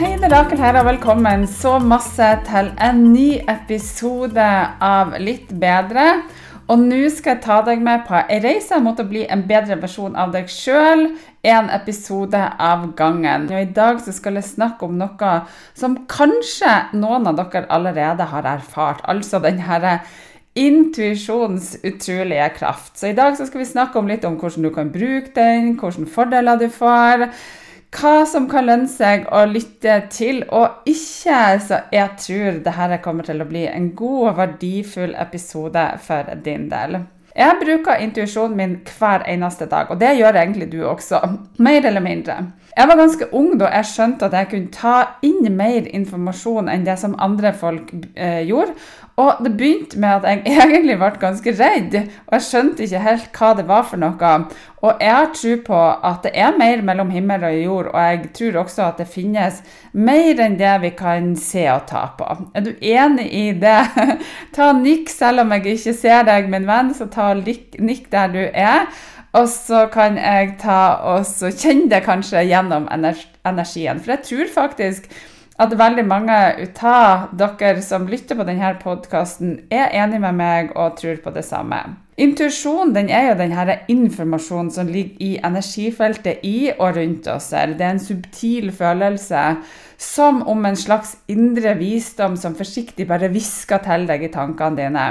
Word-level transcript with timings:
Hei, 0.00 0.14
det 0.16 0.30
er 0.30 0.32
Rakel 0.32 0.56
her, 0.56 0.78
og 0.80 0.86
velkommen 0.86 1.42
så 1.44 1.74
masse 1.84 2.24
til 2.46 2.70
en 2.80 3.00
ny 3.12 3.34
episode 3.52 4.46
av 4.80 5.10
Litt 5.20 5.50
bedre. 5.60 6.22
Og 6.72 6.80
nå 6.86 7.02
skal 7.12 7.34
jeg 7.34 7.42
ta 7.44 7.58
deg 7.66 7.84
med 7.84 8.06
på 8.06 8.16
ei 8.22 8.38
reise 8.40 8.78
mot 8.80 8.96
å 8.96 9.06
bli 9.10 9.26
en 9.28 9.44
bedre 9.44 9.76
versjon 9.82 10.16
av 10.16 10.32
deg 10.32 10.48
sjøl. 10.48 11.04
En 11.44 11.68
episode 11.76 12.40
av 12.40 12.88
gangen. 12.96 13.44
Og 13.52 13.60
I 13.60 13.68
dag 13.76 14.00
skal 14.00 14.40
jeg 14.40 14.48
snakke 14.48 14.88
om 14.88 14.96
noe 15.02 15.36
som 15.76 16.00
kanskje 16.08 16.72
noen 16.96 17.28
av 17.28 17.36
dere 17.42 17.66
allerede 17.68 18.32
har 18.32 18.52
erfart. 18.56 19.04
Altså 19.04 19.44
den 19.44 19.60
herre 19.68 19.98
intuisjonens 20.56 21.74
utrolige 21.84 22.48
kraft. 22.56 22.96
Så 22.96 23.12
i 23.12 23.18
dag 23.20 23.36
skal 23.36 23.66
vi 23.66 23.72
snakke 23.76 24.00
om 24.00 24.08
litt 24.08 24.24
om 24.24 24.40
hvordan 24.40 24.64
du 24.64 24.72
kan 24.72 24.96
bruke 24.96 25.36
den, 25.36 25.74
hvilke 25.76 26.08
fordeler 26.08 26.56
du 26.56 26.70
får 26.72 27.28
hva 27.90 28.24
som 28.26 28.46
kan 28.50 28.68
lønne 28.68 28.88
seg 28.90 29.26
å 29.34 29.44
lytte 29.50 29.96
til, 30.14 30.44
og 30.48 30.86
ikke. 30.88 31.40
Så 31.66 31.80
jeg 31.92 32.18
tror 32.22 32.60
dette 32.64 33.00
kommer 33.04 33.26
til 33.26 33.42
å 33.42 33.48
bli 33.48 33.66
en 33.70 33.90
god 33.98 34.20
og 34.28 34.36
verdifull 34.38 35.16
episode 35.18 35.86
for 36.04 36.30
din 36.44 36.68
del. 36.70 37.00
Jeg 37.36 37.58
bruker 37.60 38.00
intuisjonen 38.02 38.56
min 38.58 38.72
hver 38.98 39.22
eneste 39.30 39.66
dag, 39.70 39.90
og 39.90 40.00
det 40.00 40.16
gjør 40.18 40.38
egentlig 40.40 40.70
du 40.72 40.80
også. 40.86 41.20
Mer 41.66 41.86
eller 41.86 42.02
mindre. 42.04 42.40
Jeg 42.76 42.88
var 42.88 42.96
ganske 42.96 43.26
ung 43.34 43.56
da 43.58 43.68
jeg 43.74 43.88
skjønte 43.90 44.28
at 44.28 44.34
jeg 44.38 44.48
kunne 44.52 44.74
ta 44.74 44.96
inn 45.26 45.48
mer 45.58 45.88
informasjon 45.90 46.68
enn 46.70 46.84
det 46.86 46.94
som 47.00 47.16
andre 47.18 47.50
folk 47.52 47.90
eh, 48.14 48.44
gjorde. 48.46 48.76
Og 49.20 49.42
det 49.44 49.52
begynte 49.58 49.98
med 50.00 50.08
at 50.20 50.26
jeg 50.28 50.42
egentlig 50.64 50.96
ble 51.00 51.10
ganske 51.20 51.52
redd, 51.58 51.96
og 52.26 52.36
jeg 52.36 52.46
skjønte 52.46 52.86
ikke 52.86 53.02
helt 53.04 53.28
hva 53.36 53.50
det 53.58 53.66
var 53.68 53.84
for 53.88 54.00
noe. 54.00 54.32
Og 54.80 55.02
jeg 55.02 55.12
har 55.12 55.30
tro 55.36 55.56
på 55.66 55.80
at 56.08 56.22
det 56.24 56.32
er 56.40 56.56
mer 56.56 56.84
mellom 56.86 57.10
himmel 57.12 57.44
og 57.44 57.58
jord, 57.58 57.90
og 57.92 58.00
jeg 58.00 58.30
tror 58.38 58.60
også 58.62 58.86
at 58.86 59.02
det 59.02 59.08
finnes 59.12 59.60
mer 59.92 60.40
enn 60.40 60.56
det 60.60 60.74
vi 60.86 60.92
kan 60.96 61.34
se 61.36 61.66
og 61.72 61.84
ta 61.90 62.06
på. 62.16 62.28
Er 62.56 62.64
du 62.64 62.72
enig 62.80 63.28
i 63.28 63.46
det? 63.60 63.78
ta 64.56 64.72
nikk 64.78 65.12
selv 65.12 65.44
om 65.44 65.52
jeg 65.56 65.76
ikke 65.76 65.96
ser 66.00 66.24
deg, 66.30 66.48
min 66.52 66.68
venn, 66.70 66.94
så 66.96 67.10
ta 67.12 67.32
nikk 67.36 68.08
der 68.12 68.32
du 68.32 68.44
er. 68.48 68.88
Og 69.36 69.46
så 69.46 69.84
kan 69.92 70.16
jeg 70.18 70.56
ta 70.58 70.80
og 71.06 71.28
kjenne 71.54 71.90
det 71.92 72.00
kanskje 72.06 72.48
gjennom 72.48 72.88
energien. 72.90 74.00
For 74.02 74.16
jeg 74.16 74.24
tror 74.26 74.48
faktisk 74.56 75.06
at 75.60 75.74
veldig 75.76 76.06
mange 76.08 76.36
av 76.88 77.32
dere 77.36 77.82
som 77.84 78.06
lytter 78.08 78.38
på 78.38 78.46
denne 78.48 78.72
podkasten, 78.80 79.58
er 79.68 79.92
enig 80.02 80.22
med 80.22 80.38
meg 80.38 80.72
og 80.72 80.96
tror 81.00 81.20
på 81.20 81.34
det 81.34 81.44
samme. 81.44 81.82
Intuisjon 82.20 82.92
er 83.00 83.30
jo 83.30 83.36
denne 83.38 83.76
informasjonen 83.88 84.72
som 84.72 84.88
ligger 84.92 85.20
i 85.24 85.30
energifeltet 85.44 86.42
i 86.44 86.72
og 86.72 86.96
rundt 86.96 87.28
oss. 87.32 87.48
Det 87.52 87.80
er 87.80 87.94
en 87.94 88.02
subtil 88.02 88.72
følelse 88.76 89.44
som 90.00 90.42
om 90.48 90.64
en 90.64 90.76
slags 90.76 91.14
indre 91.28 91.74
visdom 91.76 92.36
som 92.40 92.56
forsiktig 92.56 93.06
bare 93.08 93.28
hvisker 93.32 93.80
til 93.84 94.06
deg 94.08 94.24
i 94.24 94.32
tankene 94.32 94.80
dine. 94.80 95.06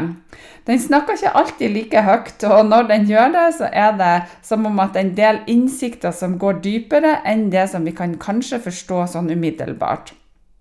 Den 0.66 0.82
snakker 0.82 1.18
ikke 1.18 1.34
alltid 1.38 1.74
like 1.74 2.06
høyt, 2.06 2.46
og 2.46 2.70
når 2.70 2.90
den 2.90 3.10
gjør 3.10 3.34
det, 3.38 3.48
så 3.58 3.70
er 3.70 3.98
det 3.98 4.16
som 4.46 4.66
om 4.70 4.82
at 4.82 4.98
en 4.98 5.14
del 5.18 5.42
innsikter 5.50 6.14
som 6.14 6.38
går 6.42 6.62
dypere 6.66 7.20
enn 7.26 7.50
det 7.54 7.70
som 7.74 7.86
vi 7.86 7.94
kan 7.98 8.18
kanskje 8.22 8.62
forstå 8.66 9.06
sånn 9.14 9.34
umiddelbart. 9.34 10.14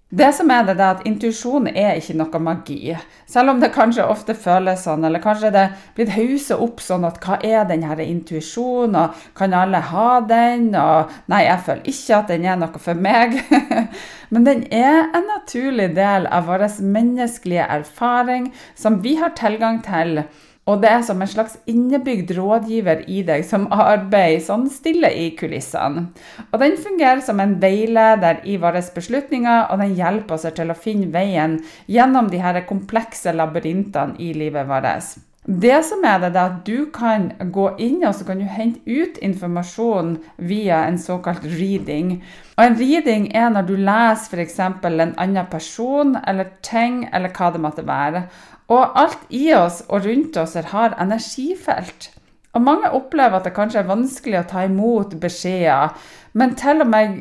Det 0.08 0.30
som 0.32 0.48
er 0.48 0.62
det, 0.64 0.78
det 0.78 0.84
er 0.86 0.94
at 0.94 1.02
Intuisjon 1.04 1.66
er 1.68 1.98
ikke 1.98 2.14
noe 2.16 2.38
magi. 2.40 2.94
Selv 3.28 3.52
om 3.52 3.58
det 3.60 3.68
kanskje 3.74 4.06
ofte 4.08 4.32
føles 4.32 4.86
sånn, 4.86 5.04
eller 5.04 5.20
kanskje 5.20 5.50
det 5.52 5.64
er 5.66 5.74
blitt 5.98 6.14
hausa 6.14 6.56
opp 6.64 6.80
sånn 6.80 7.04
at 7.04 7.18
hva 7.20 7.36
er 7.44 7.66
denne 7.68 7.92
intuisjonen, 8.06 8.96
og 8.96 9.26
kan 9.36 9.52
alle 9.52 9.82
ha 9.90 10.08
den? 10.24 10.70
Og 10.72 11.12
nei, 11.28 11.42
jeg 11.44 11.64
føler 11.66 11.92
ikke 11.92 12.22
at 12.22 12.32
den 12.32 12.48
er 12.48 12.56
noe 12.56 12.80
for 12.80 12.96
meg. 12.96 13.36
Men 14.32 14.48
den 14.48 14.64
er 14.72 15.12
en 15.12 15.28
naturlig 15.28 15.90
del 16.00 16.24
av 16.32 16.48
vår 16.48 16.64
menneskelige 16.80 17.68
erfaring 17.76 18.48
som 18.80 19.02
vi 19.04 19.18
har 19.20 19.36
tilgang 19.36 19.82
til 19.84 20.22
og 20.68 20.82
det 20.82 20.90
er 20.92 21.04
som 21.06 21.22
en 21.24 21.30
slags 21.30 21.56
innebygd 21.70 22.34
rådgiver 22.36 23.06
i 23.08 23.22
deg 23.26 23.44
som 23.48 23.64
arbeider 23.72 24.42
sånn 24.44 24.66
stille 24.72 25.08
i 25.16 25.30
kulissene. 25.38 26.08
Og 26.52 26.58
den 26.60 26.76
fungerer 26.80 27.22
som 27.24 27.40
en 27.40 27.56
veileder 27.62 28.42
i 28.44 28.58
våre 28.60 28.82
beslutninger, 28.94 29.70
og 29.72 29.80
den 29.80 29.96
hjelper 29.96 30.36
oss 30.36 30.44
til 30.58 30.74
å 30.74 30.76
finne 30.76 31.08
veien 31.14 31.56
gjennom 31.88 32.28
de 32.28 32.42
her 32.44 32.60
komplekse 32.68 33.32
labyrintene 33.32 34.20
i 34.20 34.34
livet 34.36 34.68
vårt. 34.68 35.16
Det 35.48 35.78
som 35.88 36.02
er 36.04 36.18
det, 36.20 36.34
det 36.34 36.40
er 36.42 36.50
at 36.50 36.66
du 36.66 36.90
kan 36.92 37.30
gå 37.54 37.70
inn 37.80 38.02
og 38.04 38.12
så 38.18 38.26
kan 38.28 38.36
du 38.36 38.44
hente 38.44 38.82
ut 38.84 39.16
informasjon 39.24 40.18
via 40.36 40.82
en 40.84 40.98
såkalt 41.00 41.46
reading. 41.48 42.18
Og 42.58 42.64
En 42.64 42.76
reading 42.76 43.30
er 43.32 43.48
når 43.54 43.64
du 43.64 43.76
leser 43.76 44.36
f.eks. 44.36 44.58
en 44.60 45.14
annen 45.16 45.46
person 45.48 46.18
eller 46.26 46.52
ting 46.60 47.08
eller 47.12 47.32
hva 47.32 47.48
det 47.54 47.62
måtte 47.64 47.86
være. 47.86 48.26
Og 48.68 49.00
alt 49.00 49.24
i 49.32 49.48
oss 49.56 49.82
og 49.88 50.04
rundt 50.04 50.36
oss 50.36 50.56
har 50.72 50.96
energifelt. 51.00 52.10
Og 52.52 52.64
mange 52.64 52.90
opplever 52.92 53.38
at 53.38 53.46
det 53.48 53.54
kanskje 53.56 53.82
er 53.82 53.90
vanskelig 53.90 54.40
å 54.40 54.48
ta 54.50 54.64
imot 54.66 55.14
beskjeder, 55.20 55.94
men 56.36 56.56
til 56.58 56.82
og 56.84 56.90
med 56.90 57.20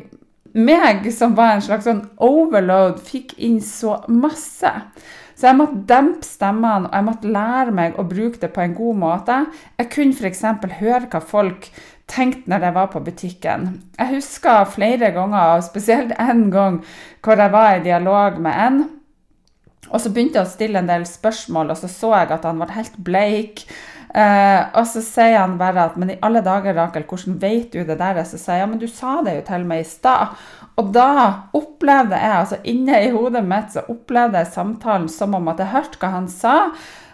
meg, 0.58 1.06
som 1.12 1.36
var 1.36 1.54
en 1.54 1.64
slags 1.64 1.86
sånn 1.88 2.02
overload, 2.24 3.00
fikk 3.04 3.36
inn 3.44 3.60
så 3.64 3.98
masse. 4.08 4.72
Så 5.38 5.46
jeg 5.46 5.58
måtte 5.60 5.84
dempe 5.86 6.26
stemmene, 6.26 6.88
og 6.88 6.96
jeg 6.96 7.06
måtte 7.06 7.30
lære 7.30 7.74
meg 7.74 7.98
å 7.98 8.06
bruke 8.08 8.40
det 8.42 8.50
på 8.54 8.64
en 8.64 8.74
god 8.74 8.98
måte. 8.98 9.36
Jeg 9.78 9.90
kunne 9.94 10.16
f.eks. 10.16 10.42
høre 10.80 11.06
hva 11.12 11.20
folk 11.22 11.68
tenkte 12.10 12.50
når 12.50 12.66
jeg 12.66 12.74
var 12.74 12.88
på 12.90 13.02
butikken. 13.06 13.68
Jeg 14.00 14.14
husker 14.16 14.66
flere 14.72 15.12
ganger, 15.14 15.54
og 15.54 15.66
spesielt 15.68 16.16
én 16.18 16.48
gang, 16.50 16.80
hvor 17.22 17.38
jeg 17.38 17.54
var 17.54 17.76
i 17.76 17.84
dialog 17.84 18.40
med 18.42 18.64
en. 18.66 18.80
Og 19.88 20.02
så 20.02 20.10
begynte 20.12 20.40
jeg 20.40 20.46
å 20.46 20.50
stille 20.50 20.82
en 20.82 20.90
del 20.90 21.06
spørsmål, 21.08 21.72
og 21.72 21.80
så 21.80 21.88
så 21.90 22.12
jeg 22.16 22.32
at 22.34 22.44
han 22.48 22.60
var 22.60 22.74
helt 22.76 22.98
bleik. 23.04 23.64
Eh, 24.08 24.60
og 24.72 24.86
så 24.88 25.02
sier 25.04 25.36
han 25.36 25.58
bare 25.60 25.82
at 25.90 25.96
Men 26.00 26.14
i 26.14 26.18
alle 26.24 26.40
dager, 26.40 26.72
Rakel, 26.78 27.04
hvordan 27.04 27.36
vet 27.42 27.74
du 27.74 27.82
det 27.84 27.98
der? 28.00 28.22
Så 28.24 28.40
sier 28.40 28.58
jeg 28.58 28.64
ja, 28.64 28.70
men 28.70 28.80
du 28.80 28.88
sa 28.88 29.18
det 29.24 29.36
jo 29.36 29.42
til 29.48 29.66
meg 29.68 29.84
i 29.84 29.88
stad. 29.88 30.36
Og 30.78 30.92
da 30.94 31.10
opplevde 31.56 32.16
jeg, 32.16 32.38
altså 32.38 32.60
inne 32.70 33.02
i 33.04 33.10
hodet 33.12 33.44
mitt, 33.44 33.72
så 33.74 33.84
opplevde 33.90 34.40
jeg 34.40 34.54
samtalen 34.54 35.08
som 35.12 35.34
om 35.34 35.52
at 35.52 35.60
jeg 35.62 35.72
hørte 35.74 36.00
hva 36.00 36.12
han 36.14 36.28
sa. 36.32 36.56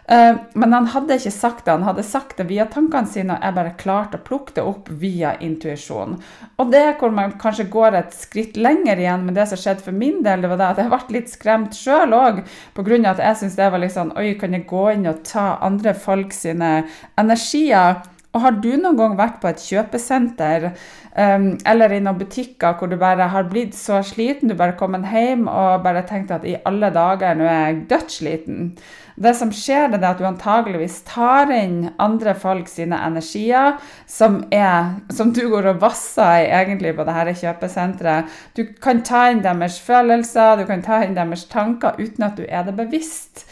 Eh, 0.07 0.37
men 0.53 0.73
han 0.73 0.87
hadde 0.93 1.17
ikke 1.17 1.33
sagt 1.33 1.65
det. 1.65 1.73
Han 1.73 1.87
hadde 1.87 2.05
sagt 2.05 2.37
det 2.41 2.49
via 2.51 2.67
tankene 2.71 3.09
sine, 3.09 3.37
og 3.37 3.47
jeg 3.47 3.57
bare 3.57 3.75
klarte 3.81 4.21
å 4.21 4.25
plukke 4.27 4.57
det 4.59 4.65
opp 4.69 4.91
via 5.01 5.35
intuisjon. 5.45 6.19
Og 6.61 6.73
det 6.73 6.83
er 6.85 6.97
hvor 7.01 7.15
man 7.15 7.37
kanskje 7.41 7.71
går 7.73 7.99
et 8.01 8.17
skritt 8.17 8.59
lenger 8.61 9.01
igjen 9.01 9.25
med 9.25 9.39
det 9.39 9.49
som 9.51 9.61
skjedde 9.61 9.87
for 9.87 9.97
min 9.97 10.21
del, 10.27 10.45
det 10.45 10.53
var 10.53 10.61
det 10.61 10.71
at 10.73 10.83
jeg 10.83 10.93
ble 10.93 11.19
litt 11.19 11.33
skremt 11.33 11.79
sjøl 11.79 12.17
òg, 12.17 12.43
pga. 12.77 12.99
at 13.15 13.23
jeg 13.25 13.41
syntes 13.41 13.57
det 13.59 13.71
var 13.73 13.81
litt 13.83 13.97
sånn 13.97 14.13
Oi, 14.21 14.35
kan 14.41 14.53
jeg 14.53 14.69
gå 14.69 14.89
inn 14.93 15.09
og 15.09 15.23
ta 15.27 15.55
andre 15.65 15.95
folk 15.97 16.37
sine 16.37 16.75
energier? 17.21 18.03
Og 18.35 18.43
har 18.43 18.57
du 18.59 18.73
noen 18.75 18.99
gang 18.99 19.13
vært 19.19 19.39
på 19.41 19.47
et 19.47 19.63
kjøpesenter 19.63 20.73
um, 21.17 21.47
eller 21.67 21.95
i 21.95 22.01
noen 22.03 22.19
butikker 22.21 22.77
hvor 22.79 22.91
du 22.91 22.99
bare 23.01 23.31
har 23.33 23.49
blitt 23.51 23.77
så 23.79 24.03
sliten, 24.07 24.51
du 24.51 24.59
bare 24.59 24.77
kommet 24.79 25.07
hjem 25.11 25.49
og 25.51 25.83
bare 25.87 26.05
tenkt 26.09 26.35
at 26.35 26.47
i 26.47 26.57
alle 26.67 26.91
dager, 26.95 27.35
nå 27.39 27.49
er 27.49 27.65
jeg 27.65 27.81
dødssliten. 27.91 28.71
Det 29.15 29.31
som 29.39 29.53
skjer, 29.55 29.93
det 29.93 30.01
er 30.01 30.09
at 30.09 30.19
du 30.19 30.27
antageligvis 30.27 30.97
tar 31.07 31.53
inn 31.55 31.93
andre 32.03 32.35
folk 32.35 32.67
sine 32.71 32.99
energier, 33.07 33.77
som, 34.11 34.41
er, 34.51 34.97
som 35.15 35.31
du 35.35 35.45
går 35.53 35.71
og 35.71 35.85
vasser 35.85 36.43
i 36.43 36.49
egentlig 36.51 36.97
på 36.97 37.07
dette 37.07 37.37
kjøpesenteret. 37.45 38.33
Du 38.59 38.65
kan 38.83 39.05
ta 39.07 39.29
inn 39.31 39.45
deres 39.45 39.79
følelser, 39.83 40.59
du 40.59 40.67
kan 40.67 40.83
ta 40.83 41.05
inn 41.05 41.15
deres 41.15 41.47
tanker 41.53 41.95
uten 42.01 42.27
at 42.27 42.41
du 42.41 42.43
er 42.49 42.67
det 42.67 42.75
bevisst. 42.81 43.47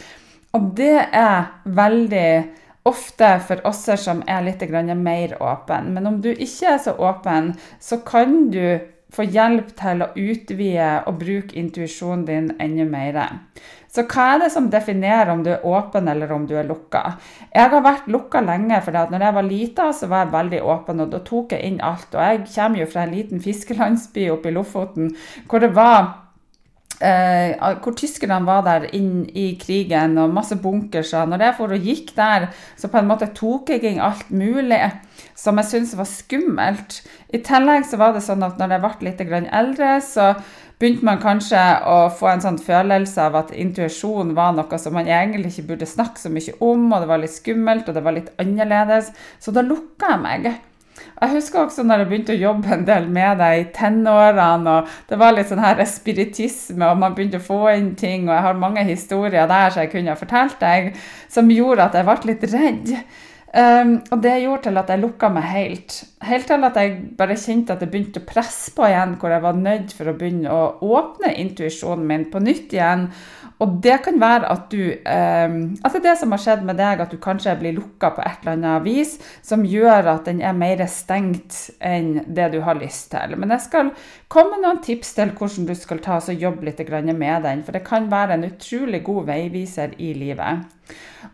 Og 0.53 0.73
det 0.77 0.99
er 1.15 1.47
veldig 1.63 2.27
ofte 2.83 3.29
for 3.47 3.61
oss 3.67 3.85
som 3.99 4.23
er 4.27 4.43
litt 4.43 4.63
mer 4.95 5.37
åpen. 5.41 5.93
Men 5.93 6.07
om 6.07 6.21
du 6.21 6.31
ikke 6.33 6.73
er 6.75 6.77
så 6.77 6.95
åpen, 6.97 7.53
så 7.79 7.97
kan 8.05 8.49
du 8.51 8.79
få 9.13 9.27
hjelp 9.29 9.69
til 9.77 10.01
å 10.01 10.09
utvide 10.17 10.89
og 11.07 11.19
bruke 11.21 11.55
intuisjonen 11.59 12.25
din 12.25 12.51
enda 12.59 12.85
mer. 12.89 13.19
Så 13.93 14.07
hva 14.09 14.23
er 14.33 14.39
det 14.41 14.49
som 14.49 14.71
definerer 14.73 15.29
om 15.29 15.43
du 15.45 15.51
er 15.53 15.65
åpen 15.69 16.07
eller 16.09 16.31
om 16.33 16.47
du 16.49 16.55
er 16.57 16.65
lukka? 16.65 17.19
Jeg 17.53 17.69
har 17.69 17.85
vært 17.85 18.09
lukka 18.09 18.41
lenge, 18.41 18.79
for 18.81 18.97
når 19.11 19.27
jeg 19.27 19.35
var 19.37 19.45
lita, 19.45 19.91
så 19.93 20.09
var 20.09 20.25
jeg 20.25 20.33
veldig 20.33 20.63
åpen, 20.65 21.03
og 21.03 21.13
da 21.13 21.21
tok 21.21 21.53
jeg 21.53 21.67
inn 21.69 21.77
alt. 21.85 22.09
Og 22.09 22.25
jeg 22.25 22.41
kommer 22.55 22.81
jo 22.81 22.89
fra 22.89 23.05
en 23.05 23.13
liten 23.13 23.43
fiskelandsby 23.43 24.27
oppe 24.33 24.49
i 24.49 24.55
Lofoten 24.57 25.13
hvor 25.45 25.61
det 25.61 25.75
var 25.77 26.22
eh, 27.01 27.55
hvor 27.83 27.95
tyskerne 27.97 28.41
var 28.45 28.63
der 28.67 28.87
inn 28.95 29.23
i 29.29 29.53
krigen 29.61 30.17
og 30.21 30.33
masse 30.35 30.57
bunkerser. 30.59 31.29
Når 31.29 31.45
jeg 31.47 31.57
for 31.57 31.75
og 31.75 31.87
gikk 31.89 32.13
der, 32.17 32.49
så 32.77 32.89
på 32.91 32.99
en 33.01 33.09
måte 33.09 33.31
tok 33.35 33.73
jeg 33.73 33.85
inn 33.89 34.03
alt 34.03 34.29
mulig 34.33 34.81
som 35.37 35.57
jeg 35.59 35.69
syntes 35.69 35.95
var 35.97 36.09
skummelt. 36.09 36.99
I 37.33 37.41
tillegg 37.45 37.87
så 37.89 37.99
var 38.01 38.13
det 38.15 38.25
sånn 38.25 38.43
at 38.45 38.59
når 38.61 38.75
jeg 38.75 38.83
ble 38.83 39.09
litt 39.09 39.23
eldre, 39.23 39.95
så 40.05 40.33
begynte 40.79 41.07
man 41.07 41.21
kanskje 41.21 41.61
å 41.87 41.97
få 42.11 42.33
en 42.33 42.43
sånn 42.43 42.59
følelse 42.61 43.29
av 43.29 43.37
at 43.39 43.53
intuisjon 43.55 44.33
var 44.35 44.55
noe 44.57 44.79
som 44.81 44.95
man 44.97 45.07
egentlig 45.07 45.53
ikke 45.53 45.69
burde 45.73 45.87
snakke 45.89 46.19
så 46.19 46.31
mye 46.33 46.57
om, 46.59 46.89
og 46.91 47.03
det 47.03 47.09
var 47.11 47.23
litt 47.23 47.35
skummelt, 47.35 47.87
og 47.87 47.95
det 47.97 48.03
var 48.03 48.17
litt 48.17 48.31
annerledes. 48.41 49.13
Så 49.39 49.55
da 49.55 49.63
lukka 49.65 50.15
jeg 50.15 50.23
meg. 50.25 50.53
Jeg 51.23 51.31
husker 51.37 51.63
også 51.63 51.85
når 51.87 52.03
jeg 52.03 52.09
begynte 52.09 52.35
å 52.35 52.41
jobbe 52.41 52.71
en 52.75 52.85
del 52.87 53.05
med 53.13 53.39
deg 53.39 53.59
i 53.59 53.67
tenårene. 53.75 54.77
og 54.77 55.09
Det 55.09 55.19
var 55.21 55.35
litt 55.35 55.49
sånn 55.51 55.63
her 55.63 55.83
spiritisme, 55.87 56.89
og 56.89 56.99
man 57.01 57.15
begynte 57.15 57.39
å 57.39 57.45
få 57.45 57.61
inn 57.73 57.93
ting. 57.99 58.27
Og 58.27 58.35
jeg 58.35 58.45
har 58.47 58.59
mange 58.59 58.85
historier 58.87 59.47
der 59.49 59.73
som 59.73 59.83
jeg 59.85 59.93
kunne 59.93 60.13
ha 60.13 60.19
fortalt 60.19 60.57
deg, 60.63 60.93
som 61.31 61.51
gjorde 61.53 61.87
at 61.87 61.99
jeg 61.99 62.09
ble 62.09 62.33
litt 62.33 62.49
redd. 62.51 62.97
Um, 63.53 63.99
og 64.09 64.21
det 64.23 64.31
gjorde 64.41 64.65
til 64.65 64.79
at 64.81 64.89
jeg 64.89 65.01
lukka 65.03 65.27
meg 65.29 65.43
helt. 65.45 65.99
Helt 66.25 66.47
til 66.49 66.65
at 66.65 66.77
jeg 66.79 66.95
bare 67.19 67.37
kjente 67.37 67.75
at 67.75 67.83
det 67.83 67.91
begynte 67.91 68.23
å 68.23 68.25
presse 68.25 68.73
på 68.73 68.87
igjen, 68.87 69.13
hvor 69.21 69.29
jeg 69.29 69.43
var 69.45 69.59
nødt 69.59 69.93
for 69.93 70.09
å 70.09 70.15
begynne 70.17 70.49
å 70.49 70.63
åpne 70.97 71.35
intuisjonen 71.43 72.07
min 72.09 72.25
på 72.33 72.41
nytt 72.41 72.73
igjen. 72.73 73.11
Og 73.61 73.77
det 73.83 73.99
kan 74.05 74.17
være 74.21 74.49
at 74.49 74.65
du 74.71 74.81
eh, 74.91 75.57
At 75.85 75.93
det 75.93 76.03
det 76.03 76.15
som 76.19 76.33
har 76.33 76.41
skjedd 76.41 76.63
med 76.67 76.77
deg, 76.79 77.01
at 77.01 77.13
du 77.13 77.19
kanskje 77.21 77.55
blir 77.59 77.75
lukka 77.77 78.13
på 78.15 78.23
et 78.25 78.43
eller 78.43 78.57
annet 78.57 78.85
vis 78.87 79.15
som 79.45 79.65
gjør 79.67 80.09
at 80.15 80.27
den 80.29 80.41
er 80.41 80.55
mer 80.57 80.83
stengt 80.89 81.69
enn 81.83 82.23
det 82.27 82.51
du 82.53 82.59
har 82.65 82.79
lyst 82.79 83.11
til. 83.13 83.37
Men 83.37 83.53
jeg 83.55 83.65
skal 83.67 83.91
komme 84.27 84.57
med 84.57 84.65
noen 84.65 84.81
tips 84.83 85.15
til 85.17 85.33
hvordan 85.37 85.69
du 85.69 85.75
skal 85.77 86.01
ta 86.03 86.19
og 86.19 86.45
jobbe 86.45 86.65
litt 86.67 86.81
med 86.83 87.43
den, 87.43 87.63
for 87.63 87.71
det 87.75 87.83
kan 87.87 88.09
være 88.11 88.37
en 88.37 88.47
utrolig 88.47 89.03
god 89.03 89.25
veiviser 89.31 89.95
i 89.97 90.13
livet. 90.13 90.63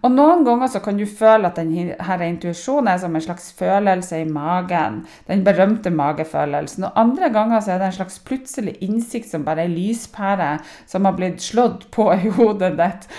Og 0.06 0.14
Noen 0.14 0.46
ganger 0.48 0.70
så 0.72 0.80
kan 0.84 1.00
du 1.00 1.04
føle 1.10 1.50
at 1.50 1.58
denne 1.60 2.28
intuisjonen 2.30 2.88
er 2.92 3.00
som 3.02 3.16
en 3.16 3.24
slags 3.24 3.50
følelse 3.58 4.22
i 4.22 4.28
magen. 4.30 5.02
Den 5.28 5.44
berømte 5.44 5.92
magefølelsen. 5.92 6.86
Og 6.88 7.00
andre 7.00 7.32
ganger 7.34 7.60
så 7.60 7.74
er 7.74 7.82
det 7.82 7.90
en 7.90 7.98
slags 7.98 8.20
plutselig 8.24 8.78
innsikt 8.86 9.28
som 9.32 9.44
bare 9.48 9.66
er 9.66 9.74
lyspære 9.74 10.52
som 10.88 11.08
har 11.10 11.18
blitt 11.18 11.44
slått 11.44 11.90
på 11.92 12.09
i 12.18 12.32
hodet 12.38 12.76
ditt. 12.80 13.10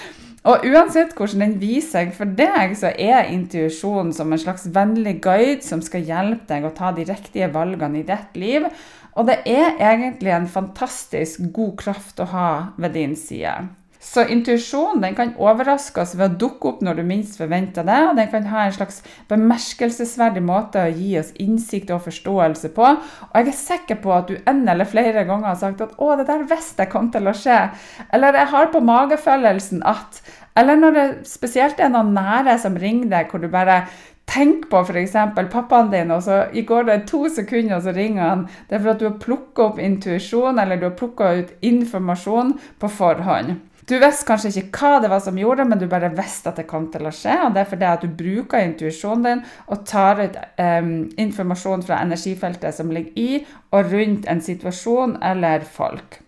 Og 0.48 0.64
uansett 0.64 1.12
hvordan 1.18 1.42
den 1.42 1.58
viser 1.60 2.06
seg 2.06 2.14
for 2.16 2.36
deg, 2.38 2.72
så 2.78 2.94
er 2.96 3.28
intuisjonen 3.28 4.14
som 4.16 4.32
en 4.32 4.40
slags 4.40 4.64
vennlig 4.72 5.18
guide 5.24 5.60
som 5.66 5.82
skal 5.84 6.06
hjelpe 6.08 6.48
deg 6.48 6.64
å 6.64 6.72
ta 6.76 6.94
de 6.96 7.04
riktige 7.08 7.50
valgene 7.52 8.00
i 8.00 8.06
ditt 8.08 8.40
liv. 8.40 8.70
Og 9.18 9.28
det 9.28 9.42
er 9.44 9.76
egentlig 9.76 10.32
en 10.32 10.48
fantastisk 10.48 11.44
god 11.52 11.76
kraft 11.82 12.22
å 12.24 12.30
ha 12.32 12.50
ved 12.80 12.96
din 12.96 13.12
side. 13.18 13.68
Så 14.00 14.24
intuisjon 14.32 15.02
kan 15.16 15.34
overraske 15.36 16.00
oss 16.00 16.14
ved 16.16 16.24
å 16.24 16.38
dukke 16.40 16.70
opp 16.70 16.78
når 16.84 17.00
du 17.00 17.02
minst 17.04 17.36
forventer 17.36 17.84
det. 17.84 17.98
Og 18.08 18.16
den 18.16 18.30
kan 18.32 18.46
ha 18.48 18.64
en 18.64 18.72
slags 18.72 19.02
bemerkelsesverdig 19.28 20.42
måte 20.44 20.86
å 20.86 20.94
gi 20.94 21.10
oss 21.20 21.34
innsikt 21.36 21.92
og 21.92 22.06
forståelse 22.06 22.72
på. 22.76 22.86
Og 23.28 23.36
jeg 23.36 23.52
er 23.52 23.58
sikker 23.60 24.00
på 24.00 24.14
at 24.16 24.32
du 24.32 24.38
en 24.40 24.64
eller 24.64 24.88
flere 24.88 25.26
ganger 25.28 25.52
har 25.52 25.60
sagt 25.60 25.84
at 25.84 25.92
'å, 25.98 26.16
det 26.16 26.26
der 26.32 26.48
visste 26.48 26.86
jeg 26.86 26.92
kom 26.92 27.10
til 27.12 27.28
å 27.28 27.36
skje'. 27.36 27.70
Eller 28.12 28.32
'jeg 28.32 28.52
har 28.54 28.72
på 28.72 28.80
magefølelsen 28.80 29.82
at' 29.84 30.22
Eller 30.56 30.76
når 30.76 30.90
det 30.90 31.28
spesielt 31.28 31.78
er 31.80 31.88
noen 31.88 32.14
nære 32.14 32.58
som 32.58 32.76
ringer 32.76 33.08
deg, 33.08 33.30
hvor 33.30 33.38
du 33.38 33.48
bare 33.48 33.86
Tenk 34.30 34.68
på 34.70 34.84
f.eks. 34.86 35.16
pappaen 35.50 35.90
din, 35.90 36.10
og 36.14 36.22
så 36.22 36.44
i 36.54 36.62
går 36.62 36.84
det 36.86 37.08
to 37.08 37.28
sekunder, 37.28 37.76
og 37.76 37.82
så 37.82 37.90
ringer 37.96 38.22
han. 38.22 38.44
Det 38.68 38.76
er 38.76 38.82
for 38.84 38.90
at 38.92 39.00
du 39.00 39.08
har 39.08 39.18
plukka 39.18 39.62
opp 39.62 39.78
intuisjon, 39.82 40.58
eller 40.58 40.76
du 40.78 40.86
har 40.86 40.94
plukka 40.94 41.32
ut 41.40 41.50
informasjon 41.66 42.52
på 42.78 42.88
forhånd. 42.88 43.56
Du 43.90 43.96
visste 43.98 44.26
kanskje 44.28 44.52
ikke 44.60 44.86
hva 44.86 45.00
det 45.02 45.08
var 45.10 45.22
som 45.24 45.38
gjorde 45.38 45.64
det, 45.64 45.70
men 45.72 45.80
du 45.80 45.88
bare 45.90 46.12
visste 46.14 46.52
at 46.52 46.60
det 46.60 46.68
kom 46.70 46.86
til 46.92 47.08
å 47.08 47.14
skje. 47.14 47.34
og 47.42 47.54
Det 47.56 47.64
er 47.64 47.70
fordi 47.72 47.86
at 47.88 48.04
du 48.04 48.12
bruker 48.20 48.62
intuisjonen 48.62 49.24
din 49.26 49.40
og 49.66 49.82
tar 49.88 50.22
ut 50.22 50.36
um, 50.62 50.92
informasjon 51.18 51.82
fra 51.88 51.98
energifeltet 52.04 52.76
som 52.76 52.92
ligger 52.94 53.18
i 53.18 53.40
og 53.74 53.90
rundt 53.90 54.28
en 54.30 54.42
situasjon 54.46 55.16
eller 55.32 55.66
folk. 55.66 56.20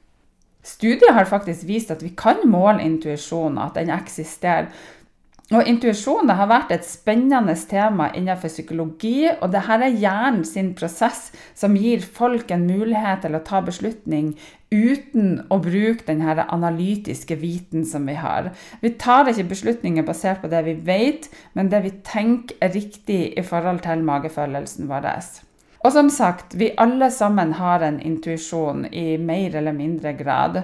Studier 0.67 1.15
har 1.15 1.31
faktisk 1.31 1.67
vist 1.71 1.95
at 1.95 2.03
vi 2.03 2.11
kan 2.19 2.43
måle 2.51 2.83
intuisjonen, 2.83 3.59
at 3.63 3.79
den 3.79 3.95
eksisterer. 3.95 4.71
Og 5.51 5.67
Intuisjon 5.69 6.31
har 6.33 6.49
vært 6.49 6.71
et 6.73 6.87
spennende 6.87 7.55
tema 7.69 8.09
innenfor 8.17 8.49
psykologi. 8.49 9.27
og 9.41 9.51
Dette 9.53 9.77
er 9.77 9.99
hjernen 10.01 10.47
sin 10.49 10.73
prosess 10.79 11.33
som 11.59 11.77
gir 11.77 12.01
folk 12.01 12.51
en 12.51 12.65
mulighet 12.69 13.27
til 13.27 13.37
å 13.37 13.43
ta 13.45 13.61
beslutning 13.61 14.33
uten 14.73 15.43
å 15.53 15.59
bruke 15.61 16.07
den 16.07 16.23
analytiske 16.25 17.37
viten 17.43 17.85
som 17.85 18.07
vi 18.09 18.17
har. 18.17 18.53
Vi 18.81 18.95
tar 18.97 19.29
ikke 19.29 19.51
beslutninger 19.51 20.07
basert 20.07 20.41
på 20.41 20.49
det 20.49 20.65
vi 20.65 20.79
vet, 20.89 21.29
men 21.53 21.69
det 21.69 21.83
vi 21.85 21.97
tenker 22.07 22.57
er 22.63 22.73
riktig 22.73 23.35
i 23.37 23.45
forhold 23.45 23.85
til 23.85 24.07
magefølelsen 24.09 24.89
vår. 24.89 25.11
Og 25.83 25.91
som 25.93 26.11
sagt, 26.15 26.55
vi 26.55 26.71
alle 26.79 27.09
sammen 27.11 27.53
har 27.59 27.83
en 27.83 27.99
intuisjon 28.01 28.85
i 28.87 29.19
mer 29.19 29.57
eller 29.59 29.75
mindre 29.75 30.13
grad. 30.15 30.61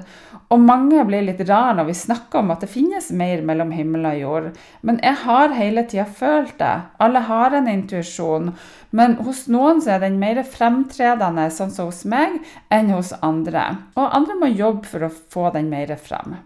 Og 0.48 0.60
mange 0.62 1.02
blir 1.08 1.24
litt 1.26 1.40
rare 1.48 1.74
når 1.74 1.88
vi 1.88 1.96
snakker 1.98 2.38
om 2.38 2.52
at 2.54 2.62
det 2.62 2.70
finnes 2.70 3.10
mer 3.10 3.42
mellom 3.42 3.72
himmel 3.74 4.06
og 4.12 4.20
jord. 4.20 4.46
Men 4.86 5.00
jeg 5.02 5.18
har 5.24 5.56
hele 5.58 5.82
tida 5.90 6.06
følt 6.06 6.54
det. 6.62 6.74
Alle 7.02 7.24
har 7.26 7.56
en 7.58 7.66
intuisjon. 7.72 8.52
Men 8.94 9.18
hos 9.26 9.46
noen 9.50 9.82
så 9.82 9.96
er 9.96 10.06
den 10.06 10.20
mer 10.22 10.38
fremtredende, 10.46 11.48
sånn 11.50 11.74
som 11.74 11.90
hos 11.90 12.04
meg, 12.08 12.38
enn 12.70 12.94
hos 12.94 13.10
andre. 13.18 13.72
Og 13.98 14.14
andre 14.20 14.38
må 14.38 14.52
jobbe 14.54 14.86
for 14.86 15.08
å 15.08 15.10
få 15.34 15.50
den 15.58 15.66
mer 15.72 15.96
frem. 15.98 16.38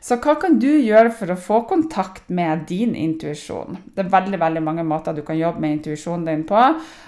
Så 0.00 0.16
hva 0.16 0.32
kan 0.40 0.54
du 0.56 0.70
gjøre 0.80 1.10
for 1.12 1.28
å 1.28 1.36
få 1.36 1.58
kontakt 1.68 2.30
med 2.32 2.62
din 2.70 2.94
intuisjon? 2.96 3.76
Det 3.92 4.06
er 4.06 4.14
veldig 4.14 4.38
veldig 4.40 4.62
mange 4.64 4.84
måter 4.88 5.12
du 5.12 5.20
kan 5.26 5.36
jobbe 5.36 5.60
med 5.60 5.74
intuisjonen 5.74 6.24
din 6.24 6.44
på. 6.48 6.62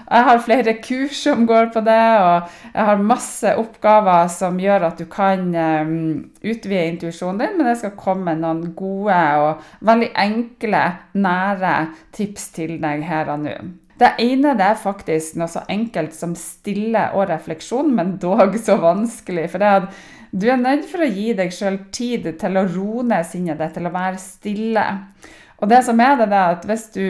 Jeg 0.05 0.27
har 0.29 0.43
flere 0.45 0.75
kurs 0.85 1.23
som 1.25 1.47
går 1.49 1.71
på 1.73 1.81
det, 1.87 2.05
og 2.21 2.53
jeg 2.69 2.91
har 2.91 3.07
masse 3.09 3.55
oppgaver 3.63 4.29
som 4.37 4.61
gjør 4.61 4.89
at 4.91 5.01
du 5.01 5.09
kan 5.09 5.49
um, 5.57 5.97
utvide 6.45 6.85
intuisjonen 6.93 7.41
din, 7.41 7.57
men 7.57 7.73
jeg 7.73 7.81
skal 7.81 7.97
komme 7.97 8.29
med 8.29 8.45
noen 8.45 8.75
gode 8.77 9.25
og 9.41 9.65
veldig 9.89 10.13
enkle, 10.29 10.87
nære 11.17 11.77
tips 12.13 12.51
til 12.61 12.77
deg 12.83 13.09
her 13.09 13.33
og 13.33 13.47
nå. 13.49 13.61
Det 14.03 14.17
ene 14.21 14.53
det 14.59 14.67
er 14.67 14.81
faktisk 14.81 15.37
noe 15.41 15.49
så 15.49 15.63
enkelt 15.71 16.13
som 16.17 16.33
stille 16.37 17.09
og 17.17 17.31
refleksjon, 17.31 17.93
men 17.97 18.19
dog 18.21 18.59
så 18.61 18.77
vanskelig. 18.83 19.49
For 19.53 19.63
det 19.63 19.77
at 19.81 20.03
du 20.33 20.49
er 20.49 20.61
nødt 20.61 20.89
for 20.89 21.05
å 21.05 21.13
gi 21.13 21.35
deg 21.37 21.53
sjøl 21.53 21.79
tid 21.93 22.27
til 22.41 22.57
å 22.57 22.67
roe 22.73 23.05
ned 23.05 23.29
sinnet 23.29 23.61
ditt, 23.61 23.75
til 23.77 23.89
å 23.89 23.95
være 23.95 24.21
stille. 24.21 24.85
Og 25.61 25.69
det 25.71 25.83
som 25.87 26.01
er 26.01 26.17
det, 26.19 26.31
det 26.33 26.39
er 26.39 26.55
at 26.57 26.65
hvis 26.67 26.87
du 26.95 27.07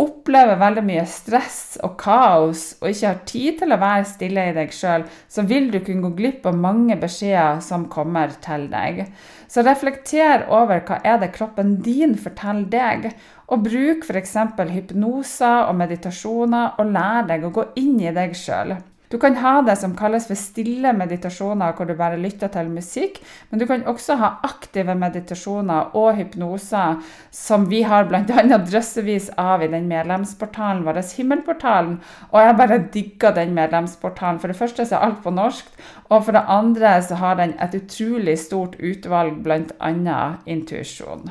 opplever 0.00 0.58
veldig 0.60 0.82
mye 0.84 1.04
stress 1.08 1.78
og 1.84 1.94
kaos 2.00 2.64
og 2.82 2.90
ikke 2.90 3.08
har 3.08 3.20
tid 3.28 3.60
til 3.60 3.72
å 3.72 3.78
være 3.80 4.08
stille 4.08 4.42
i 4.48 4.56
deg 4.56 4.74
sjøl, 4.76 5.06
så 5.28 5.44
vil 5.48 5.70
du 5.72 5.78
kunne 5.84 6.04
gå 6.04 6.10
glipp 6.18 6.48
av 6.48 6.58
mange 6.60 6.98
beskjeder 7.00 7.62
som 7.64 7.86
kommer 7.92 8.34
til 8.44 8.66
deg. 8.72 9.06
Så 9.48 9.64
reflekter 9.64 10.48
over 10.52 10.82
hva 10.84 11.00
er 11.04 11.20
det 11.22 11.32
kroppen 11.36 11.78
din 11.84 12.16
forteller 12.20 12.68
deg, 12.72 13.08
og 13.46 13.64
bruk 13.68 14.04
f.eks. 14.04 14.36
hypnoser 14.72 15.68
og 15.68 15.76
meditasjoner 15.78 16.80
og 16.80 16.92
lær 16.92 17.28
deg 17.30 17.46
å 17.46 17.54
gå 17.54 17.70
inn 17.80 18.00
i 18.02 18.12
deg 18.12 18.36
sjøl. 18.36 18.76
Du 19.08 19.18
kan 19.22 19.36
ha 19.38 19.60
det 19.62 19.76
som 19.78 19.92
kalles 19.98 20.26
for 20.26 20.38
stille 20.38 20.90
meditasjoner, 20.96 21.76
hvor 21.76 21.86
du 21.86 21.94
bare 21.94 22.18
lytter 22.18 22.50
til 22.50 22.72
musikk. 22.72 23.20
Men 23.50 23.60
du 23.60 23.66
kan 23.70 23.84
også 23.86 24.16
ha 24.18 24.32
aktive 24.46 24.96
meditasjoner 24.98 25.94
og 25.94 26.16
hypnoser, 26.18 26.98
som 27.30 27.68
vi 27.70 27.84
har 27.86 28.08
bl.a. 28.10 28.24
drøssevis 28.26 29.30
av 29.38 29.62
i 29.62 29.70
den 29.70 29.86
medlemsportalen 29.90 30.82
vår, 30.86 30.98
Himmelportalen. 31.16 32.00
Og 32.32 32.40
jeg 32.42 32.58
bare 32.58 32.82
digger 32.92 33.38
den 33.38 33.54
medlemsportalen. 33.54 34.42
For 34.42 34.50
det 34.50 34.58
første 34.58 34.86
så 34.86 34.98
er 34.98 35.06
alt 35.06 35.22
på 35.22 35.30
norsk, 35.30 35.70
og 36.10 36.26
for 36.26 36.34
det 36.34 36.44
andre 36.50 36.98
så 37.06 37.22
har 37.22 37.38
den 37.38 37.54
et 37.62 37.78
utrolig 37.78 38.38
stort 38.42 38.74
utvalg, 38.82 39.38
bl.a. 39.46 40.20
intuisjon. 40.46 41.30